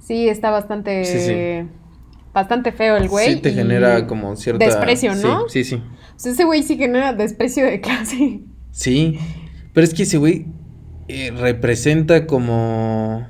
sí 0.00 0.30
está 0.30 0.50
bastante... 0.50 1.04
Sí, 1.04 1.18
sí. 1.20 1.68
Bastante 2.32 2.72
feo 2.72 2.96
el 2.96 3.08
güey. 3.10 3.34
sí 3.34 3.40
te 3.42 3.52
genera 3.52 4.06
como 4.06 4.34
cierta... 4.34 4.64
Desprecio, 4.64 5.14
¿no? 5.14 5.46
Sí, 5.50 5.62
sí, 5.62 5.76
sí. 5.76 5.82
O 6.16 6.18
sea, 6.18 6.32
ese 6.32 6.44
güey 6.44 6.62
sí 6.62 6.78
genera 6.78 7.12
desprecio 7.12 7.66
de 7.66 7.82
clase. 7.82 8.40
Sí, 8.70 9.18
pero 9.74 9.84
es 9.84 9.92
que 9.92 10.04
ese 10.04 10.16
güey 10.16 10.46
eh, 11.08 11.30
representa 11.36 12.26
como... 12.26 13.28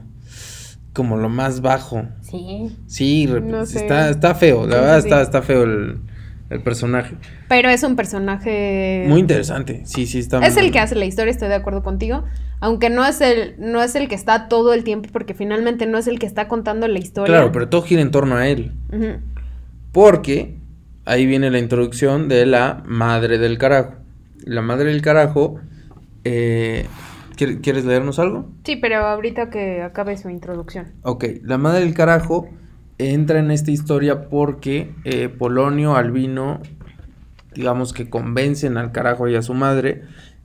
Como 0.92 1.16
lo 1.16 1.28
más 1.28 1.60
bajo. 1.60 2.04
Sí. 2.20 2.76
Sí, 2.86 3.26
rep- 3.28 3.42
No 3.42 3.66
sé. 3.66 3.80
está, 3.80 4.10
está 4.10 4.34
feo, 4.36 4.64
la 4.66 4.74
Sí, 4.76 4.80
verdad 4.80 5.00
sí, 5.00 5.06
está, 5.08 5.22
está 5.22 5.42
feo 5.42 5.64
el, 5.64 6.00
el 6.50 6.62
personaje. 6.62 7.14
Pero 7.48 7.68
es 7.68 7.82
un 7.82 7.94
personaje... 7.96 9.04
Muy 9.08 9.20
interesante, 9.20 9.82
sí, 9.84 10.06
sí, 10.06 10.18
está 10.20 10.38
Es 10.46 10.54
muy- 10.54 10.64
el 10.66 10.72
que 10.72 10.78
hace 10.78 10.94
la 10.94 11.04
historia, 11.04 11.30
estoy 11.30 11.48
de 11.48 11.54
acuerdo 11.56 11.82
contigo. 11.82 12.24
Aunque 12.60 12.90
no 12.90 13.06
es 13.06 13.20
el, 13.20 13.54
no 13.58 13.82
es 13.82 13.94
el 13.94 14.08
que 14.08 14.14
está 14.14 14.48
todo 14.48 14.72
el 14.72 14.82
tiempo, 14.82 15.08
porque 15.12 15.34
finalmente 15.34 15.86
no 15.86 15.98
es 15.98 16.06
el 16.08 16.18
que 16.18 16.26
está 16.26 16.48
contando 16.48 16.88
la 16.88 16.98
historia. 16.98 17.34
Claro, 17.34 17.52
pero 17.52 17.68
todo 17.68 17.82
gira 17.82 18.00
en 18.02 18.10
torno 18.10 18.36
a 18.36 18.48
él. 18.48 18.72
Porque 19.92 20.56
ahí 21.04 21.26
viene 21.26 21.50
la 21.50 21.58
introducción 21.58 22.28
de 22.28 22.46
la 22.46 22.82
madre 22.86 23.38
del 23.38 23.58
carajo. 23.58 23.94
La 24.44 24.62
madre 24.62 24.90
del 24.90 25.02
carajo. 25.02 25.60
Eh, 26.24 26.86
¿quiere- 27.36 27.60
¿Quieres 27.60 27.84
leernos 27.84 28.18
algo? 28.18 28.50
Sí, 28.64 28.76
pero 28.76 28.96
ahorita 29.06 29.50
que 29.50 29.82
acabe 29.82 30.16
su 30.16 30.28
introducción. 30.30 30.88
Ok, 31.02 31.24
la 31.42 31.58
madre 31.58 31.80
del 31.80 31.94
carajo 31.94 32.48
entra 32.98 33.38
en 33.38 33.50
esta 33.50 33.70
historia 33.70 34.28
porque 34.28 34.94
eh, 35.04 35.28
Polonio, 35.28 35.96
Albino, 35.96 36.60
digamos 37.54 37.92
que 37.92 38.10
convencen 38.10 38.76
al 38.76 38.92
carajo 38.92 39.28
y 39.28 39.36
a 39.36 39.42
su 39.42 39.54
madre 39.54 40.02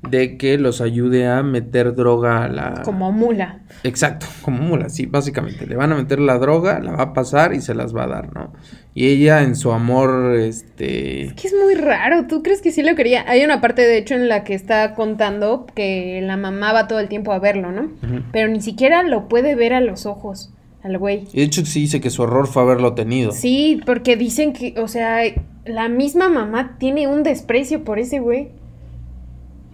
de 0.10 0.38
que 0.38 0.58
los 0.58 0.82
ayude 0.82 1.28
a 1.28 1.44
meter 1.44 1.96
droga 1.96 2.44
a 2.44 2.50
la... 2.50 2.82
Como 2.84 3.12
mula. 3.12 3.62
Exacto, 3.84 4.26
como 4.42 4.62
mula, 4.62 4.90
sí, 4.90 5.06
básicamente. 5.06 5.66
Le 5.66 5.76
van 5.76 5.94
a 5.94 5.96
meter 5.96 6.20
la 6.20 6.38
droga, 6.40 6.80
la 6.80 6.92
va 6.92 7.04
a 7.04 7.14
pasar 7.14 7.54
y 7.54 7.62
se 7.62 7.74
las 7.74 7.96
va 7.96 8.04
a 8.04 8.08
dar, 8.08 8.34
¿no? 8.34 8.52
Y 8.94 9.08
ella 9.08 9.44
en 9.44 9.56
su 9.56 9.72
amor, 9.72 10.36
este... 10.36 11.28
Es 11.28 11.34
que 11.34 11.48
es 11.48 11.54
muy 11.54 11.76
raro. 11.76 12.28
¿Tú 12.28 12.44
crees 12.44 12.62
que 12.62 12.72
sí 12.72 12.84
lo 12.84 12.96
quería? 12.96 13.24
Hay 13.28 13.44
una 13.44 13.62
parte, 13.62 13.84
de 13.84 13.98
hecho, 13.98 14.16
en 14.16 14.28
la 14.28 14.44
que 14.44 14.56
está 14.56 14.94
contando 14.94 15.66
que 15.74 16.20
la 16.22 16.36
mamá 16.36 16.74
va 16.74 16.88
todo 16.88 17.00
el 17.00 17.08
tiempo 17.08 17.32
a 17.32 17.40
verlo, 17.40 17.72
¿no? 17.72 17.90
Pero 18.34 18.50
ni 18.50 18.62
siquiera 18.62 19.04
lo 19.04 19.30
puede 19.30 19.56
ver 19.56 19.74
a 19.74 19.80
los 19.80 20.06
ojos, 20.06 20.53
al 20.84 20.98
güey. 20.98 21.26
Y 21.34 21.38
de 21.38 21.44
hecho 21.44 21.66
sí 21.66 21.82
dice 21.82 22.02
que 22.02 22.10
su 22.10 22.24
error 22.24 22.48
fue 22.48 22.62
haberlo 22.62 22.94
tenido. 22.94 23.32
Sí, 23.32 23.82
porque 23.86 24.18
dicen 24.18 24.54
que, 24.54 24.76
o 24.80 24.88
sea, 24.88 25.22
la 25.66 25.88
misma 25.88 26.30
mamá 26.30 26.76
tiene 26.78 27.08
un 27.08 27.24
desprecio 27.24 27.84
por 27.84 28.00
ese 28.00 28.20
güey. 28.20 28.50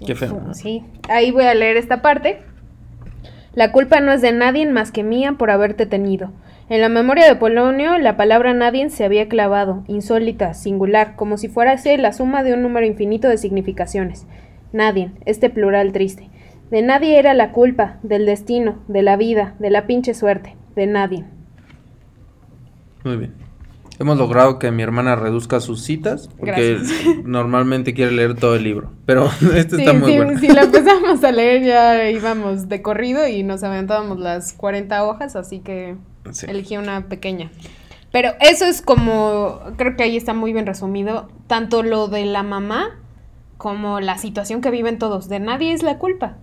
Qué 0.05 0.15
feo. 0.15 0.53
Sí, 0.53 0.83
ahí 1.09 1.31
voy 1.31 1.43
a 1.43 1.55
leer 1.55 1.77
esta 1.77 2.01
parte. 2.01 2.39
La 3.53 3.71
culpa 3.71 3.99
no 3.99 4.11
es 4.11 4.21
de 4.21 4.31
nadie 4.31 4.65
más 4.67 4.91
que 4.91 5.03
mía 5.03 5.33
por 5.37 5.51
haberte 5.51 5.85
tenido. 5.85 6.31
En 6.69 6.81
la 6.81 6.89
memoria 6.89 7.25
de 7.25 7.35
Polonio, 7.35 7.97
la 7.97 8.15
palabra 8.15 8.53
nadie 8.53 8.87
se 8.91 9.03
había 9.03 9.27
clavado, 9.27 9.83
insólita, 9.87 10.53
singular, 10.53 11.15
como 11.15 11.37
si 11.39 11.47
fuese 11.47 11.97
la 11.97 12.13
suma 12.13 12.43
de 12.43 12.53
un 12.53 12.61
número 12.61 12.85
infinito 12.85 13.27
de 13.27 13.39
significaciones. 13.39 14.27
Nadie, 14.71 15.09
este 15.25 15.49
plural 15.49 15.91
triste. 15.91 16.29
De 16.69 16.83
nadie 16.83 17.17
era 17.17 17.33
la 17.33 17.51
culpa, 17.51 17.97
del 18.03 18.27
destino, 18.27 18.77
de 18.87 19.01
la 19.01 19.17
vida, 19.17 19.55
de 19.57 19.71
la 19.71 19.87
pinche 19.87 20.13
suerte, 20.13 20.55
de 20.79 20.87
nadie. 20.87 21.25
Muy 23.03 23.17
bien. 23.17 23.33
Hemos 23.99 24.17
logrado 24.17 24.59
que 24.59 24.71
mi 24.71 24.81
hermana 24.81 25.17
reduzca 25.17 25.59
sus 25.59 25.83
citas 25.83 26.29
porque 26.37 26.75
Gracias. 26.75 27.17
normalmente 27.25 27.93
quiere 27.93 28.13
leer 28.13 28.35
todo 28.35 28.55
el 28.55 28.63
libro. 28.63 28.91
Pero 29.05 29.25
este 29.55 29.75
Sí, 29.75 29.81
está 29.81 29.93
muy 29.93 30.11
sí, 30.13 30.17
bueno. 30.17 30.39
si 30.39 30.47
lo 30.47 30.61
empezamos 30.63 31.21
a 31.23 31.31
leer 31.33 31.63
ya 31.63 32.09
íbamos 32.09 32.69
de 32.69 32.81
corrido 32.81 33.27
y 33.27 33.43
nos 33.43 33.61
aventábamos 33.63 34.17
las 34.19 34.53
40 34.53 35.03
hojas, 35.03 35.35
así 35.35 35.59
que 35.59 35.95
Sí. 36.31 36.45
elegí 36.49 36.77
una 36.77 37.07
pequeña. 37.07 37.51
Pero 38.11 38.31
eso 38.39 38.65
es 38.65 38.81
como, 38.81 39.59
creo 39.77 39.95
que 39.95 40.03
ahí 40.03 40.15
está 40.17 40.33
muy 40.33 40.53
bien 40.53 40.65
resumido, 40.65 41.29
tanto 41.47 41.83
lo 41.83 42.07
de 42.07 42.25
la 42.25 42.41
mamá 42.43 42.97
como 43.57 43.99
la 43.99 44.17
situación 44.17 44.61
que 44.61 44.71
viven 44.71 44.97
todos. 44.97 45.27
De 45.29 45.39
nadie 45.39 45.73
es 45.73 45.83
la 45.83 45.97
culpa. 45.97 46.37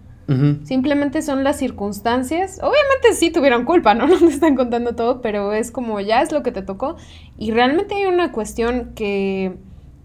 Simplemente 0.65 1.23
son 1.23 1.45
las 1.45 1.57
circunstancias. 1.57 2.59
Obviamente 2.59 3.13
sí 3.15 3.31
tuvieron 3.31 3.65
culpa, 3.65 3.95
¿no? 3.95 4.07
No 4.09 4.19
te 4.19 4.27
están 4.27 4.57
contando 4.57 4.97
todo, 4.97 5.21
pero 5.21 5.53
es 5.53 5.71
como 5.71 6.01
ya 6.01 6.23
es 6.23 6.33
lo 6.33 6.43
que 6.43 6.51
te 6.53 6.63
tocó. 6.63 6.97
Y 7.39 7.53
realmente 7.53 7.95
hay 7.95 8.07
una 8.07 8.33
cuestión 8.33 8.93
que, 8.95 9.57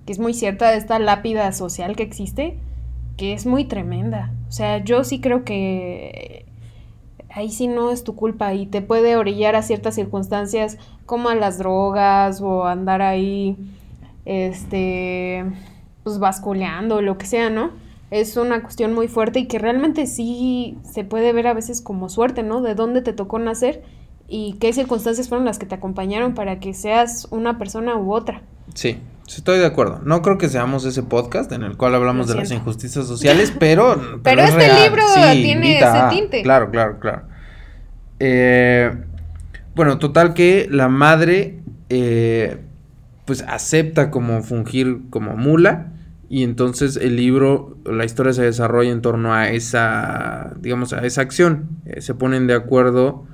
que 0.05 0.12
es 0.12 0.19
muy 0.19 0.34
cierta 0.34 0.69
de 0.69 0.77
esta 0.77 0.99
lápida 0.99 1.51
social 1.53 1.95
que 1.95 2.03
existe, 2.03 2.60
que 3.17 3.34
es 3.34 3.47
muy 3.47 3.65
tremenda. 3.65 4.31
O 4.47 4.51
sea, 4.51 4.77
yo 4.84 5.03
sí 5.03 5.21
creo 5.21 5.43
que 5.43 6.45
ahí 7.34 7.49
sí 7.49 7.67
no 7.67 7.91
es 7.91 8.03
tu 8.03 8.15
culpa 8.15 8.53
y 8.53 8.65
te 8.65 8.81
puede 8.81 9.15
orillar 9.15 9.55
a 9.55 9.63
ciertas 9.63 9.95
circunstancias 9.95 10.77
como 11.05 11.29
a 11.29 11.36
las 11.36 11.57
drogas 11.57 12.41
o 12.41 12.65
andar 12.65 13.01
ahí, 13.01 13.57
este, 14.25 15.45
pues 16.03 16.19
basculeando 16.19 17.01
lo 17.01 17.17
que 17.17 17.25
sea, 17.25 17.49
¿no? 17.49 17.71
Es 18.12 18.36
una 18.36 18.62
cuestión 18.62 18.93
muy 18.93 19.08
fuerte 19.08 19.39
y 19.39 19.47
que 19.47 19.58
realmente 19.58 20.06
sí 20.06 20.78
se 20.84 21.06
puede 21.06 21.32
ver 21.32 21.47
a 21.47 21.54
veces 21.54 21.82
como 21.82 22.10
suerte, 22.10 22.43
¿no? 22.43 22.62
De 22.62 22.76
dónde 22.76 23.02
te 23.02 23.13
tocó 23.13 23.39
nacer 23.39 23.84
y 24.28 24.58
qué 24.60 24.74
circunstancias 24.74 25.30
fueron 25.30 25.45
las 25.45 25.60
que 25.60 25.65
te 25.65 25.76
acompañaron 25.76 26.36
para 26.36 26.60
que 26.60 26.74
seas 26.74 27.28
una 27.32 27.58
persona 27.58 27.95
u 27.95 28.13
otra. 28.13 28.41
Sí, 28.74 29.00
estoy 29.28 29.60
de 29.60 29.65
acuerdo. 29.65 30.02
No 30.04 30.21
creo 30.21 30.38
que 30.38 30.50
seamos 30.50 30.84
ese 30.84 31.04
podcast 31.04 31.54
en 31.54 31.63
el 31.63 31.78
cual 31.78 31.95
hablamos 31.95 32.28
de 32.28 32.36
las 32.36 32.52
injusticias 32.52 33.08
sociales, 33.08 33.54
pero... 33.60 34.19
Pero 34.24 34.41
es 34.41 34.50
este 34.50 34.67
real. 34.67 34.84
libro 34.84 35.04
Sí, 35.08 35.43
tiene 35.43 35.78
ese 35.80 36.02
tinte. 36.10 36.43
Claro, 36.43 36.69
claro, 36.69 37.00
claro. 37.00 37.24
Eh, 38.19 38.91
bueno, 39.74 40.00
total 40.00 40.34
que 40.34 40.67
la 40.69 40.89
madre 40.89 41.60
eh, 41.88 42.58
pues 43.26 43.41
acepta 43.47 44.12
como 44.12 44.43
fungir 44.43 45.00
como 45.10 45.38
mula 45.38 45.93
y 46.34 46.44
entonces 46.44 46.96
el 46.96 47.17
libro, 47.17 47.76
la 47.84 48.06
historia 48.06 48.32
se 48.32 48.44
desarrolla 48.44 48.89
en 48.89 49.02
torno 49.02 49.34
a 49.34 49.50
esa, 49.50 50.54
digamos, 50.62 50.94
a 50.94 51.06
esa 51.06 51.20
acción. 51.20 51.67
Eh, 51.86 52.00
se 52.00 52.15
ponen 52.15 52.48
de 52.48 52.54
acuerdo 52.54 53.26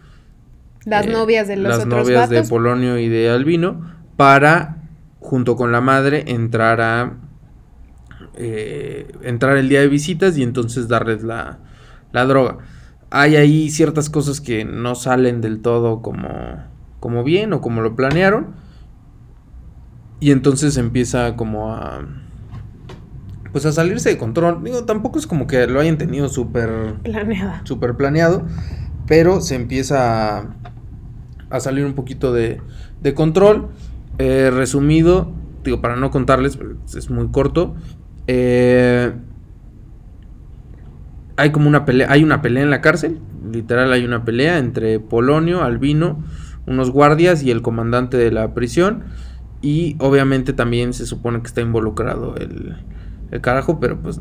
Las 0.83 1.05
eh, 1.05 1.11
novias 1.11 1.47
de 1.47 1.57
los 1.57 1.67
las 1.67 1.85
otros 1.85 2.07
novias 2.07 2.27
de. 2.27 2.41
Polonio 2.41 2.97
y 2.97 3.07
de 3.07 3.29
Albino 3.29 3.85
para 4.15 4.77
junto 5.19 5.55
con 5.55 5.71
la 5.71 5.79
madre 5.79 6.23
entrar 6.25 6.81
a 6.81 7.17
eh, 8.35 9.11
entrar 9.21 9.57
el 9.57 9.69
día 9.69 9.81
de 9.81 9.89
visitas 9.89 10.35
y 10.35 10.41
entonces 10.41 10.87
darles 10.87 11.21
la, 11.21 11.59
la 12.11 12.25
droga 12.25 12.57
hay 13.11 13.35
ahí 13.35 13.69
ciertas 13.69 14.09
cosas 14.09 14.41
que 14.41 14.65
no 14.65 14.95
salen 14.95 15.41
del 15.41 15.61
todo 15.61 16.01
como 16.01 16.63
como 16.99 17.23
bien 17.23 17.53
o 17.53 17.61
como 17.61 17.81
lo 17.81 17.95
planearon 17.95 18.55
y 20.19 20.31
entonces 20.31 20.77
empieza 20.77 21.35
como 21.35 21.75
a 21.75 22.03
pues 23.51 23.65
a 23.65 23.71
salirse 23.71 24.09
de 24.09 24.17
control 24.17 24.63
digo 24.63 24.83
tampoco 24.85 25.19
es 25.19 25.27
como 25.27 25.47
que 25.47 25.67
lo 25.67 25.79
hayan 25.79 25.97
tenido 25.97 26.29
súper 27.63 27.95
planeado, 27.97 28.45
pero 29.07 29.41
se 29.41 29.55
empieza 29.55 30.39
a, 30.39 30.55
a 31.49 31.59
salir 31.59 31.85
un 31.85 31.93
poquito 31.93 32.33
de, 32.33 32.61
de 33.01 33.13
control. 33.13 33.69
Eh, 34.19 34.49
resumido, 34.51 35.31
digo, 35.63 35.79
para 35.79 35.95
no 35.95 36.09
contarles, 36.09 36.57
es 36.95 37.11
muy 37.11 37.27
corto, 37.27 37.75
eh, 38.25 39.13
hay 41.35 41.51
como 41.51 41.67
una 41.67 41.85
pelea, 41.85 42.11
hay 42.11 42.23
una 42.23 42.41
pelea 42.41 42.63
en 42.63 42.71
la 42.71 42.81
cárcel, 42.81 43.19
literal 43.53 43.93
hay 43.93 44.05
una 44.05 44.25
pelea 44.25 44.57
entre 44.57 44.99
Polonio, 44.99 45.61
Albino, 45.61 46.23
unos 46.65 46.89
guardias 46.89 47.43
y 47.43 47.51
el 47.51 47.61
comandante 47.61 48.17
de 48.17 48.31
la 48.31 48.55
prisión, 48.55 49.03
y 49.61 49.97
obviamente 49.99 50.51
también 50.51 50.93
se 50.93 51.05
supone 51.05 51.41
que 51.41 51.45
está 51.47 51.61
involucrado 51.61 52.35
el, 52.37 52.77
el 53.31 53.41
carajo, 53.41 53.79
pero 53.79 53.99
pues 54.01 54.19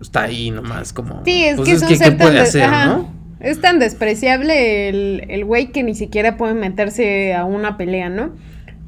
está 0.00 0.22
ahí 0.22 0.50
nomás 0.50 0.92
como... 0.92 1.22
Sí, 1.24 1.44
es 1.44 1.56
pues 1.56 1.68
que 1.68 1.74
es 1.76 1.82
un 1.82 1.88
¿qué 1.88 1.96
ser 1.96 2.08
tan 2.10 2.18
puede 2.18 2.32
de- 2.34 2.40
hacer, 2.40 2.62
ajá. 2.64 2.86
no? 2.86 3.12
Es 3.40 3.60
tan 3.60 3.78
despreciable 3.78 4.88
el, 4.88 5.24
el 5.28 5.44
güey 5.44 5.72
que 5.72 5.82
ni 5.82 5.94
siquiera 5.94 6.36
puede 6.36 6.54
meterse 6.54 7.34
a 7.34 7.44
una 7.44 7.76
pelea, 7.76 8.08
¿no? 8.08 8.30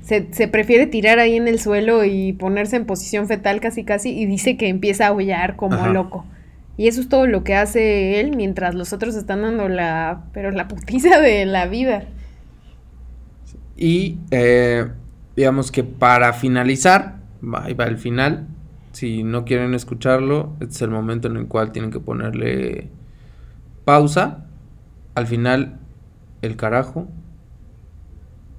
Se, 0.02 0.28
se 0.32 0.48
prefiere 0.48 0.86
tirar 0.86 1.18
ahí 1.18 1.36
en 1.36 1.48
el 1.48 1.58
suelo 1.58 2.04
y 2.04 2.34
ponerse 2.34 2.76
en 2.76 2.84
posición 2.84 3.26
fetal 3.26 3.60
casi 3.60 3.84
casi 3.84 4.10
y 4.10 4.26
dice 4.26 4.56
que 4.56 4.68
empieza 4.68 5.06
a 5.06 5.08
aullar 5.08 5.56
como 5.56 5.76
Ajá. 5.76 5.88
loco. 5.88 6.24
Y 6.76 6.88
eso 6.88 7.00
es 7.00 7.08
todo 7.08 7.26
lo 7.26 7.42
que 7.42 7.54
hace 7.54 8.20
él 8.20 8.36
mientras 8.36 8.74
los 8.74 8.92
otros 8.92 9.14
están 9.16 9.42
dando 9.42 9.68
la, 9.68 10.24
pero 10.32 10.50
la 10.50 10.68
putiza 10.68 11.20
de 11.20 11.46
la 11.46 11.66
vida. 11.66 12.04
Y 13.76 14.18
eh, 14.30 14.86
digamos 15.36 15.72
que 15.72 15.82
para 15.84 16.32
finalizar, 16.32 17.16
va- 17.42 17.64
ahí 17.64 17.74
va 17.74 17.84
el 17.86 17.98
final. 17.98 18.46
Si 18.94 19.24
no 19.24 19.44
quieren 19.44 19.74
escucharlo, 19.74 20.54
este 20.60 20.74
es 20.74 20.82
el 20.82 20.90
momento 20.90 21.26
en 21.26 21.36
el 21.36 21.48
cual 21.48 21.72
tienen 21.72 21.90
que 21.90 21.98
ponerle 21.98 22.90
pausa. 23.84 24.46
Al 25.16 25.26
final, 25.26 25.80
el 26.42 26.56
carajo, 26.56 27.08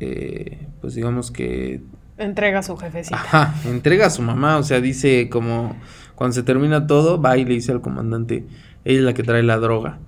eh, 0.02 0.68
pues 0.82 0.94
digamos 0.94 1.32
que 1.32 1.82
Entrega 2.18 2.60
a 2.60 2.64
su 2.64 2.76
jefecita. 2.78 3.16
Ajá, 3.16 3.56
entrega 3.66 4.08
a 4.08 4.10
su 4.10 4.22
mamá, 4.22 4.58
o 4.58 4.64
sea, 4.64 4.82
dice 4.82 5.30
como 5.30 5.76
cuando 6.16 6.34
se 6.34 6.44
termina 6.44 6.86
todo, 6.86 7.22
va 7.22 7.38
y 7.38 7.46
le 7.46 7.54
dice 7.54 7.72
al 7.72 7.82
comandante, 7.82 8.46
ella 8.84 9.00
es 9.00 9.06
la 9.06 9.14
que 9.14 9.24
trae 9.24 9.44
la 9.44 9.58
droga. 9.58 10.00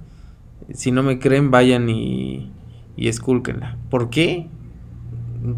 Si 0.74 0.92
no 0.92 1.04
me 1.04 1.20
creen, 1.20 1.52
vayan 1.52 1.90
y, 1.90 2.52
y 2.98 3.08
escúlquenla. 3.08 3.78
¿Por 3.90 4.10
qué? 4.10 4.50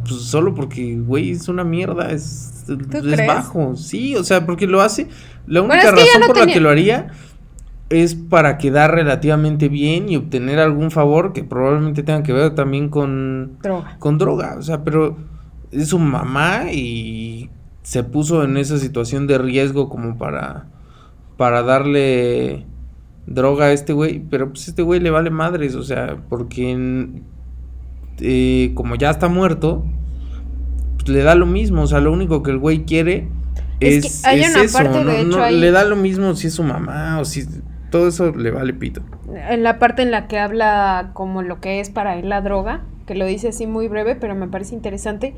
Pues 0.04 0.22
solo 0.22 0.54
porque, 0.54 0.98
güey, 0.98 1.32
es 1.32 1.48
una 1.48 1.64
mierda, 1.64 2.12
es, 2.12 2.66
es 2.68 3.28
bajo. 3.28 3.76
Sí, 3.76 4.16
o 4.16 4.24
sea, 4.24 4.46
porque 4.46 4.68
lo 4.68 4.82
hace. 4.82 5.08
La 5.48 5.62
Bueno, 5.62 5.74
única 5.76 5.90
es 5.90 5.94
que 5.96 6.00
ya 6.12 6.20
razón 6.20 6.28
por 6.28 6.38
la 6.38 6.54
que 6.54 6.60
lo 6.60 6.70
haría 6.70 7.08
es 7.90 8.14
para 8.14 8.58
quedar 8.60 8.94
relativamente 8.94 9.68
bien 9.68 10.10
y 10.10 10.16
obtener 10.18 10.60
algún 10.60 10.92
favor 10.92 11.34
que 11.34 11.44
probablemente 11.44 12.04
tenga 12.04 12.22
que 12.22 12.34
ver 12.34 12.54
también 12.54 12.90
con 12.90 13.58
Droga. 13.64 13.96
con 13.98 14.18
droga, 14.20 14.56
o 14.60 14.62
sea, 14.62 14.84
pero 14.84 15.18
es 15.72 15.88
su 15.90 15.98
mamá 15.98 16.72
y 16.72 17.50
se 17.82 18.04
puso 18.04 18.44
en 18.44 18.58
esa 18.58 18.78
situación 18.78 19.26
de 19.26 19.40
riesgo 19.40 19.90
como 19.90 20.20
para, 20.20 20.68
para 21.38 21.64
darle 21.64 22.66
droga 23.26 23.66
a 23.66 23.72
este 23.72 23.94
güey, 23.94 24.20
pero 24.30 24.50
pues 24.50 24.68
este 24.68 24.84
güey 24.84 25.00
le 25.00 25.10
vale 25.10 25.32
madres, 25.32 25.74
o 25.74 25.82
sea, 25.84 26.18
porque 26.30 26.70
en- 26.70 27.24
eh, 28.22 28.72
como 28.76 28.96
ya 28.96 29.10
está 29.10 29.28
muerto, 29.28 29.86
pues, 30.98 31.10
le 31.10 31.24
da 31.24 31.36
lo 31.36 31.46
mismo, 31.46 31.84
o 31.84 31.88
sea, 31.88 32.00
lo 32.00 32.12
único 32.12 32.44
que 32.44 32.52
el 32.52 32.58
güey 32.58 32.84
quiere 32.86 33.28
Es 33.80 34.06
es, 34.06 34.22
que 34.22 34.28
hay 34.30 34.42
es 34.42 34.56
una 34.56 34.64
eso, 34.64 34.78
parte, 34.78 34.98
de 35.00 35.04
no- 35.04 35.12
hecho, 35.12 35.38
no, 35.38 35.44
ahí- 35.44 35.60
le 35.60 35.72
da 35.72 35.84
lo 35.86 35.96
mismo 35.96 36.36
si 36.36 36.48
es 36.48 36.54
su 36.54 36.64
mamá 36.64 37.20
o 37.20 37.26
si 37.26 37.46
todo 37.90 38.08
eso 38.10 38.32
le 38.36 38.52
vale 38.52 38.74
pito. 38.74 39.02
En 39.50 39.64
la 39.64 39.80
parte 39.80 40.02
en 40.02 40.12
la 40.12 40.28
que 40.28 40.38
habla 40.40 41.12
como 41.14 41.42
lo 41.42 41.60
que 41.62 41.80
es 41.80 41.90
para 41.90 42.18
él 42.18 42.30
la 42.30 42.42
droga, 42.42 42.82
que 43.08 43.16
lo 43.16 43.26
dice 43.26 43.48
así 43.50 43.66
muy 43.68 43.88
breve, 43.88 44.16
pero 44.16 44.36
me 44.36 44.48
parece 44.48 44.76
interesante. 44.76 45.34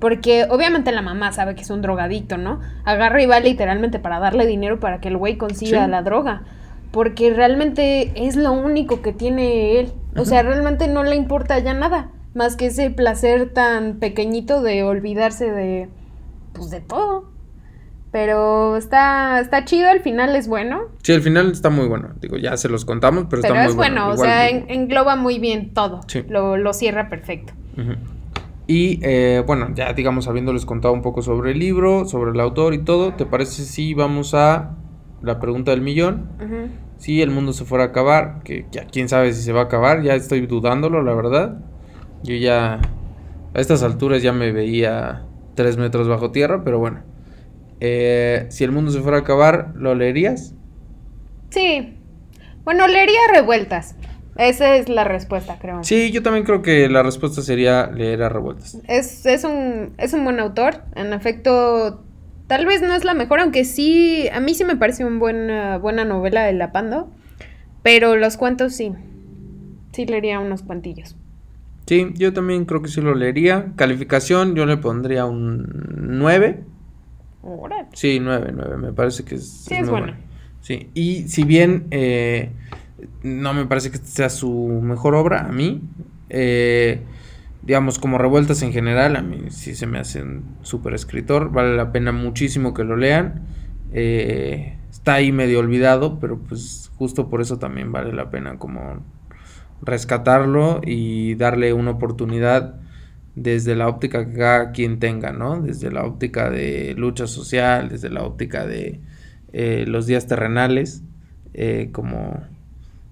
Porque 0.00 0.46
obviamente 0.50 0.90
la 0.90 1.00
mamá 1.02 1.30
sabe 1.30 1.54
que 1.54 1.62
es 1.62 1.70
un 1.70 1.80
drogadicto, 1.80 2.36
¿no? 2.36 2.58
Agarra 2.84 3.22
y 3.22 3.26
va 3.26 3.38
literalmente 3.38 4.00
para 4.00 4.18
darle 4.18 4.46
dinero 4.46 4.80
para 4.80 5.00
que 5.00 5.06
el 5.06 5.16
güey 5.16 5.36
consiga 5.36 5.84
Sí. 5.84 5.90
la 5.92 6.02
droga. 6.02 6.42
Porque 6.90 7.32
realmente 7.32 8.10
es 8.16 8.34
lo 8.34 8.50
único 8.50 9.00
que 9.00 9.12
tiene 9.12 9.78
él. 9.78 9.92
O 10.16 10.24
sea, 10.24 10.42
realmente 10.42 10.88
no 10.88 11.04
le 11.04 11.14
importa 11.14 11.56
ya 11.60 11.72
nada. 11.72 12.08
Más 12.34 12.56
que 12.56 12.66
ese 12.66 12.90
placer 12.90 13.52
tan 13.52 13.98
pequeñito 13.98 14.62
de 14.62 14.82
olvidarse 14.82 15.50
de. 15.50 15.88
Pues 16.54 16.70
de 16.70 16.80
todo. 16.80 17.30
Pero 18.10 18.76
está, 18.76 19.40
está 19.40 19.64
chido, 19.64 19.88
al 19.88 20.00
final 20.00 20.36
es 20.36 20.46
bueno. 20.46 20.82
Sí, 21.02 21.12
al 21.12 21.22
final 21.22 21.50
está 21.50 21.70
muy 21.70 21.88
bueno, 21.88 22.10
digo, 22.20 22.36
ya 22.36 22.58
se 22.58 22.68
los 22.68 22.84
contamos, 22.84 23.24
pero, 23.30 23.40
Pero 23.40 23.54
está 23.54 23.54
muy 23.54 23.70
es 23.70 23.74
bueno, 23.74 24.10
o 24.10 24.16
sea, 24.18 24.48
digo, 24.48 24.66
engloba 24.68 25.16
muy 25.16 25.38
bien 25.38 25.72
todo. 25.72 26.02
Sí. 26.08 26.22
Lo, 26.28 26.58
lo 26.58 26.74
cierra 26.74 27.08
perfecto. 27.08 27.54
Y 28.66 29.00
eh, 29.02 29.42
bueno, 29.46 29.70
ya 29.74 29.94
digamos, 29.94 30.28
habiéndoles 30.28 30.66
contado 30.66 30.92
un 30.92 31.00
poco 31.00 31.22
sobre 31.22 31.52
el 31.52 31.58
libro, 31.58 32.04
sobre 32.04 32.32
el 32.32 32.40
autor 32.40 32.74
y 32.74 32.84
todo, 32.84 33.14
¿te 33.14 33.24
parece 33.24 33.64
si 33.64 33.94
vamos 33.94 34.34
a 34.34 34.76
la 35.22 35.40
pregunta 35.40 35.70
del 35.70 35.80
millón? 35.80 36.28
Si 36.98 37.22
el 37.22 37.30
mundo 37.30 37.54
se 37.54 37.64
fuera 37.64 37.84
a 37.84 37.86
acabar, 37.88 38.42
que 38.44 38.66
ya 38.70 38.84
quién 38.84 39.08
sabe 39.08 39.32
si 39.32 39.42
se 39.42 39.52
va 39.52 39.62
a 39.62 39.64
acabar, 39.64 40.02
ya 40.02 40.14
estoy 40.14 40.46
dudándolo, 40.46 41.02
la 41.02 41.14
verdad. 41.14 41.58
Yo 42.22 42.34
ya, 42.34 42.80
a 43.54 43.60
estas 43.60 43.82
alturas 43.82 44.22
ya 44.22 44.32
me 44.32 44.52
veía 44.52 45.24
tres 45.54 45.76
metros 45.76 46.08
bajo 46.08 46.30
tierra, 46.30 46.62
pero 46.64 46.78
bueno. 46.78 47.00
Eh, 47.80 48.46
si 48.50 48.62
el 48.64 48.70
mundo 48.70 48.92
se 48.92 49.00
fuera 49.00 49.18
a 49.18 49.20
acabar, 49.20 49.72
¿lo 49.74 49.94
leerías? 49.94 50.54
Sí. 51.50 51.98
Bueno, 52.64 52.86
leería 52.86 53.18
revueltas. 53.34 53.96
Esa 54.36 54.76
es 54.76 54.88
la 54.88 55.04
respuesta, 55.04 55.58
creo. 55.60 55.82
Sí, 55.82 56.10
yo 56.10 56.22
también 56.22 56.44
creo 56.44 56.62
que 56.62 56.88
la 56.88 57.02
respuesta 57.02 57.42
sería 57.42 57.88
leer 57.88 58.22
a 58.22 58.28
revueltas. 58.28 58.78
Es, 58.88 59.26
es, 59.26 59.44
un, 59.44 59.92
es 59.98 60.12
un 60.12 60.24
buen 60.24 60.40
autor. 60.40 60.84
En 60.94 61.12
efecto, 61.12 62.04
tal 62.46 62.64
vez 62.66 62.80
no 62.82 62.94
es 62.94 63.04
la 63.04 63.14
mejor, 63.14 63.40
aunque 63.40 63.64
sí, 63.64 64.28
a 64.32 64.40
mí 64.40 64.54
sí 64.54 64.64
me 64.64 64.76
parece 64.76 65.04
una 65.04 65.18
buena, 65.18 65.78
buena 65.78 66.04
novela 66.04 66.44
de 66.44 66.52
Lapando. 66.54 67.10
Pero 67.82 68.16
los 68.16 68.36
cuentos 68.36 68.74
sí. 68.74 68.92
Sí 69.92 70.06
leería 70.06 70.38
unos 70.40 70.62
cuantillos. 70.62 71.16
Sí, 71.92 72.10
yo 72.14 72.32
también 72.32 72.64
creo 72.64 72.80
que 72.80 72.88
sí 72.88 73.02
lo 73.02 73.14
leería. 73.14 73.74
Calificación, 73.76 74.54
yo 74.54 74.64
le 74.64 74.78
pondría 74.78 75.26
un 75.26 75.68
9. 76.18 76.64
Órale. 77.42 77.88
Sí, 77.92 78.18
9, 78.18 78.50
9. 78.56 78.78
Me 78.78 78.92
parece 78.94 79.26
que 79.26 79.34
es, 79.34 79.46
Sí, 79.46 79.74
es 79.74 79.82
muy 79.82 80.00
bueno. 80.00 80.14
Sí, 80.62 80.88
y 80.94 81.28
si 81.28 81.44
bien 81.44 81.88
eh, 81.90 82.50
no 83.22 83.52
me 83.52 83.66
parece 83.66 83.90
que 83.90 83.98
sea 83.98 84.30
su 84.30 84.80
mejor 84.82 85.14
obra, 85.14 85.40
a 85.46 85.52
mí, 85.52 85.82
eh, 86.30 87.02
digamos, 87.60 87.98
como 87.98 88.16
revueltas 88.16 88.62
en 88.62 88.72
general, 88.72 89.14
a 89.16 89.20
mí 89.20 89.50
sí 89.50 89.74
se 89.74 89.86
me 89.86 89.98
hace 89.98 90.22
un 90.22 90.44
súper 90.62 90.94
escritor. 90.94 91.52
Vale 91.52 91.76
la 91.76 91.92
pena 91.92 92.10
muchísimo 92.10 92.72
que 92.72 92.84
lo 92.84 92.96
lean. 92.96 93.42
Eh, 93.92 94.78
está 94.90 95.12
ahí 95.12 95.30
medio 95.30 95.58
olvidado, 95.58 96.18
pero 96.18 96.38
pues 96.38 96.90
justo 96.96 97.28
por 97.28 97.42
eso 97.42 97.58
también 97.58 97.92
vale 97.92 98.14
la 98.14 98.30
pena 98.30 98.56
como 98.56 99.02
rescatarlo 99.82 100.80
y 100.84 101.34
darle 101.34 101.72
una 101.72 101.92
oportunidad 101.92 102.76
desde 103.34 103.74
la 103.74 103.88
óptica 103.88 104.26
que 104.26 104.38
cada 104.38 104.72
quien 104.72 104.98
tenga, 104.98 105.32
¿no? 105.32 105.60
Desde 105.60 105.90
la 105.90 106.04
óptica 106.04 106.50
de 106.50 106.94
lucha 106.96 107.26
social, 107.26 107.88
desde 107.88 108.10
la 108.10 108.22
óptica 108.22 108.66
de 108.66 109.00
eh, 109.52 109.84
los 109.86 110.06
días 110.06 110.26
terrenales, 110.26 111.02
eh, 111.54 111.90
como, 111.92 112.42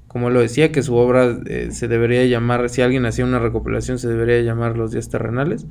como 0.09 0.31
lo 0.31 0.41
decía, 0.41 0.73
que 0.73 0.83
su 0.83 0.95
obra 0.95 1.39
eh, 1.47 1.69
se 1.73 1.89
debería 1.89 2.25
llamar, 2.27 2.69
si 2.69 2.83
alguien 2.83 3.07
hacía 3.07 3.25
una 3.25 3.39
recopilación, 3.39 3.99
se 3.99 4.09
debería 4.09 4.41
llamar 4.43 4.77
Los 4.77 4.93
días 4.93 5.09
terrenales, 5.09 5.67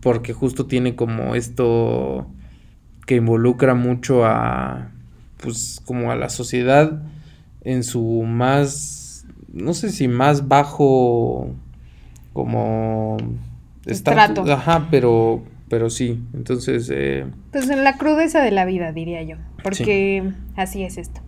porque 0.00 0.32
justo 0.32 0.66
tiene 0.66 0.96
como 0.96 1.34
esto 1.34 2.28
que 3.06 3.16
involucra 3.16 3.74
mucho 3.74 4.24
a, 4.24 4.90
pues, 5.42 5.80
como 5.84 6.12
a 6.12 6.16
la 6.16 6.28
sociedad 6.28 7.02
en 7.62 7.84
su 7.84 8.22
más, 8.22 9.01
no 9.52 9.74
sé 9.74 9.90
si 9.90 10.08
más 10.08 10.48
bajo, 10.48 11.50
como 12.32 13.16
Estrato. 13.86 14.42
ajá, 14.50 14.88
pero, 14.90 15.42
pero 15.68 15.90
sí, 15.90 16.22
entonces, 16.34 16.90
eh, 16.92 17.26
Pues 17.50 17.68
en 17.70 17.84
la 17.84 17.96
crudeza 17.98 18.40
de 18.42 18.50
la 18.50 18.64
vida, 18.64 18.92
diría 18.92 19.22
yo. 19.22 19.36
Porque 19.62 20.24
así 20.56 20.82
es 20.82 20.96
esto. 20.98 21.20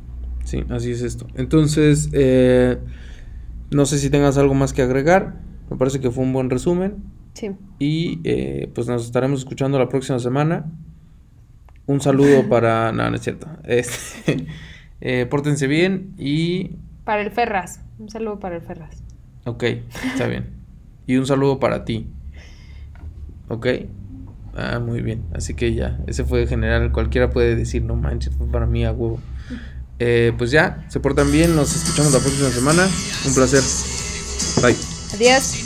sí, 0.45 0.65
así 0.71 0.91
es 0.93 1.03
esto. 1.03 1.27
Entonces, 1.37 2.09
eh, 2.13 2.79
no 3.71 3.87
sé 3.87 3.99
si 3.99 4.11
tengas 4.11 4.39
algo 4.39 4.55
más 4.55 4.73
que 4.73 4.83
agregar, 4.83 5.37
me 5.71 5.77
parece 5.77 6.01
que 6.01 6.11
fue 6.11 6.25
un 6.25 6.33
buen 6.33 6.51
resumen 6.51 6.97
Sí. 7.33 7.51
y 7.81 8.21
eh, 8.25 8.71
pues 8.75 8.87
nos 8.87 9.05
estaremos 9.05 9.41
escuchando 9.41 9.79
la 9.79 9.89
próxima 9.89 10.19
semana. 10.19 10.67
Un 11.87 12.01
saludo 12.01 12.43
para, 12.49 12.93
no, 12.93 13.09
no 13.11 13.17
es 13.17 13.23
cierto, 13.23 13.49
este, 13.65 14.47
pórtense 15.31 15.67
bien 15.67 16.15
y 16.19 16.77
Para 17.05 17.23
el 17.23 17.31
Ferraz. 17.31 17.81
Un 17.99 18.09
saludo 18.09 18.41
para 18.41 18.57
el 18.57 18.63
Ferraz. 18.63 18.97
Ok, 19.45 19.63
está 20.13 20.27
bien. 20.27 20.51
Y 21.07 21.17
un 21.17 21.27
saludo 21.27 21.61
para 21.61 21.85
ti. 21.85 22.09
Ok. 23.49 23.67
Ah, 24.57 24.79
muy 24.79 25.01
bien. 25.01 25.25
Así 25.35 25.55
que 25.55 25.75
ya, 25.75 25.99
ese 26.07 26.25
fue 26.25 26.47
general. 26.47 26.93
Cualquiera 26.93 27.31
puede 27.31 27.57
decir, 27.57 27.83
no 27.83 27.97
manches, 27.97 28.35
fue 28.35 28.47
para 28.47 28.67
mí 28.67 28.85
a 28.85 28.93
huevo. 28.93 29.21
Eh, 29.99 30.33
pues 30.37 30.51
ya, 30.51 30.85
se 30.89 31.01
portan 31.01 31.31
bien. 31.31 31.55
Nos 31.55 31.75
escuchamos 31.75 32.13
la 32.13 32.21
próxima 32.21 32.49
semana. 32.51 32.89
Un 33.27 33.35
placer. 33.35 33.63
Bye. 34.63 34.77
Adiós. 35.15 35.64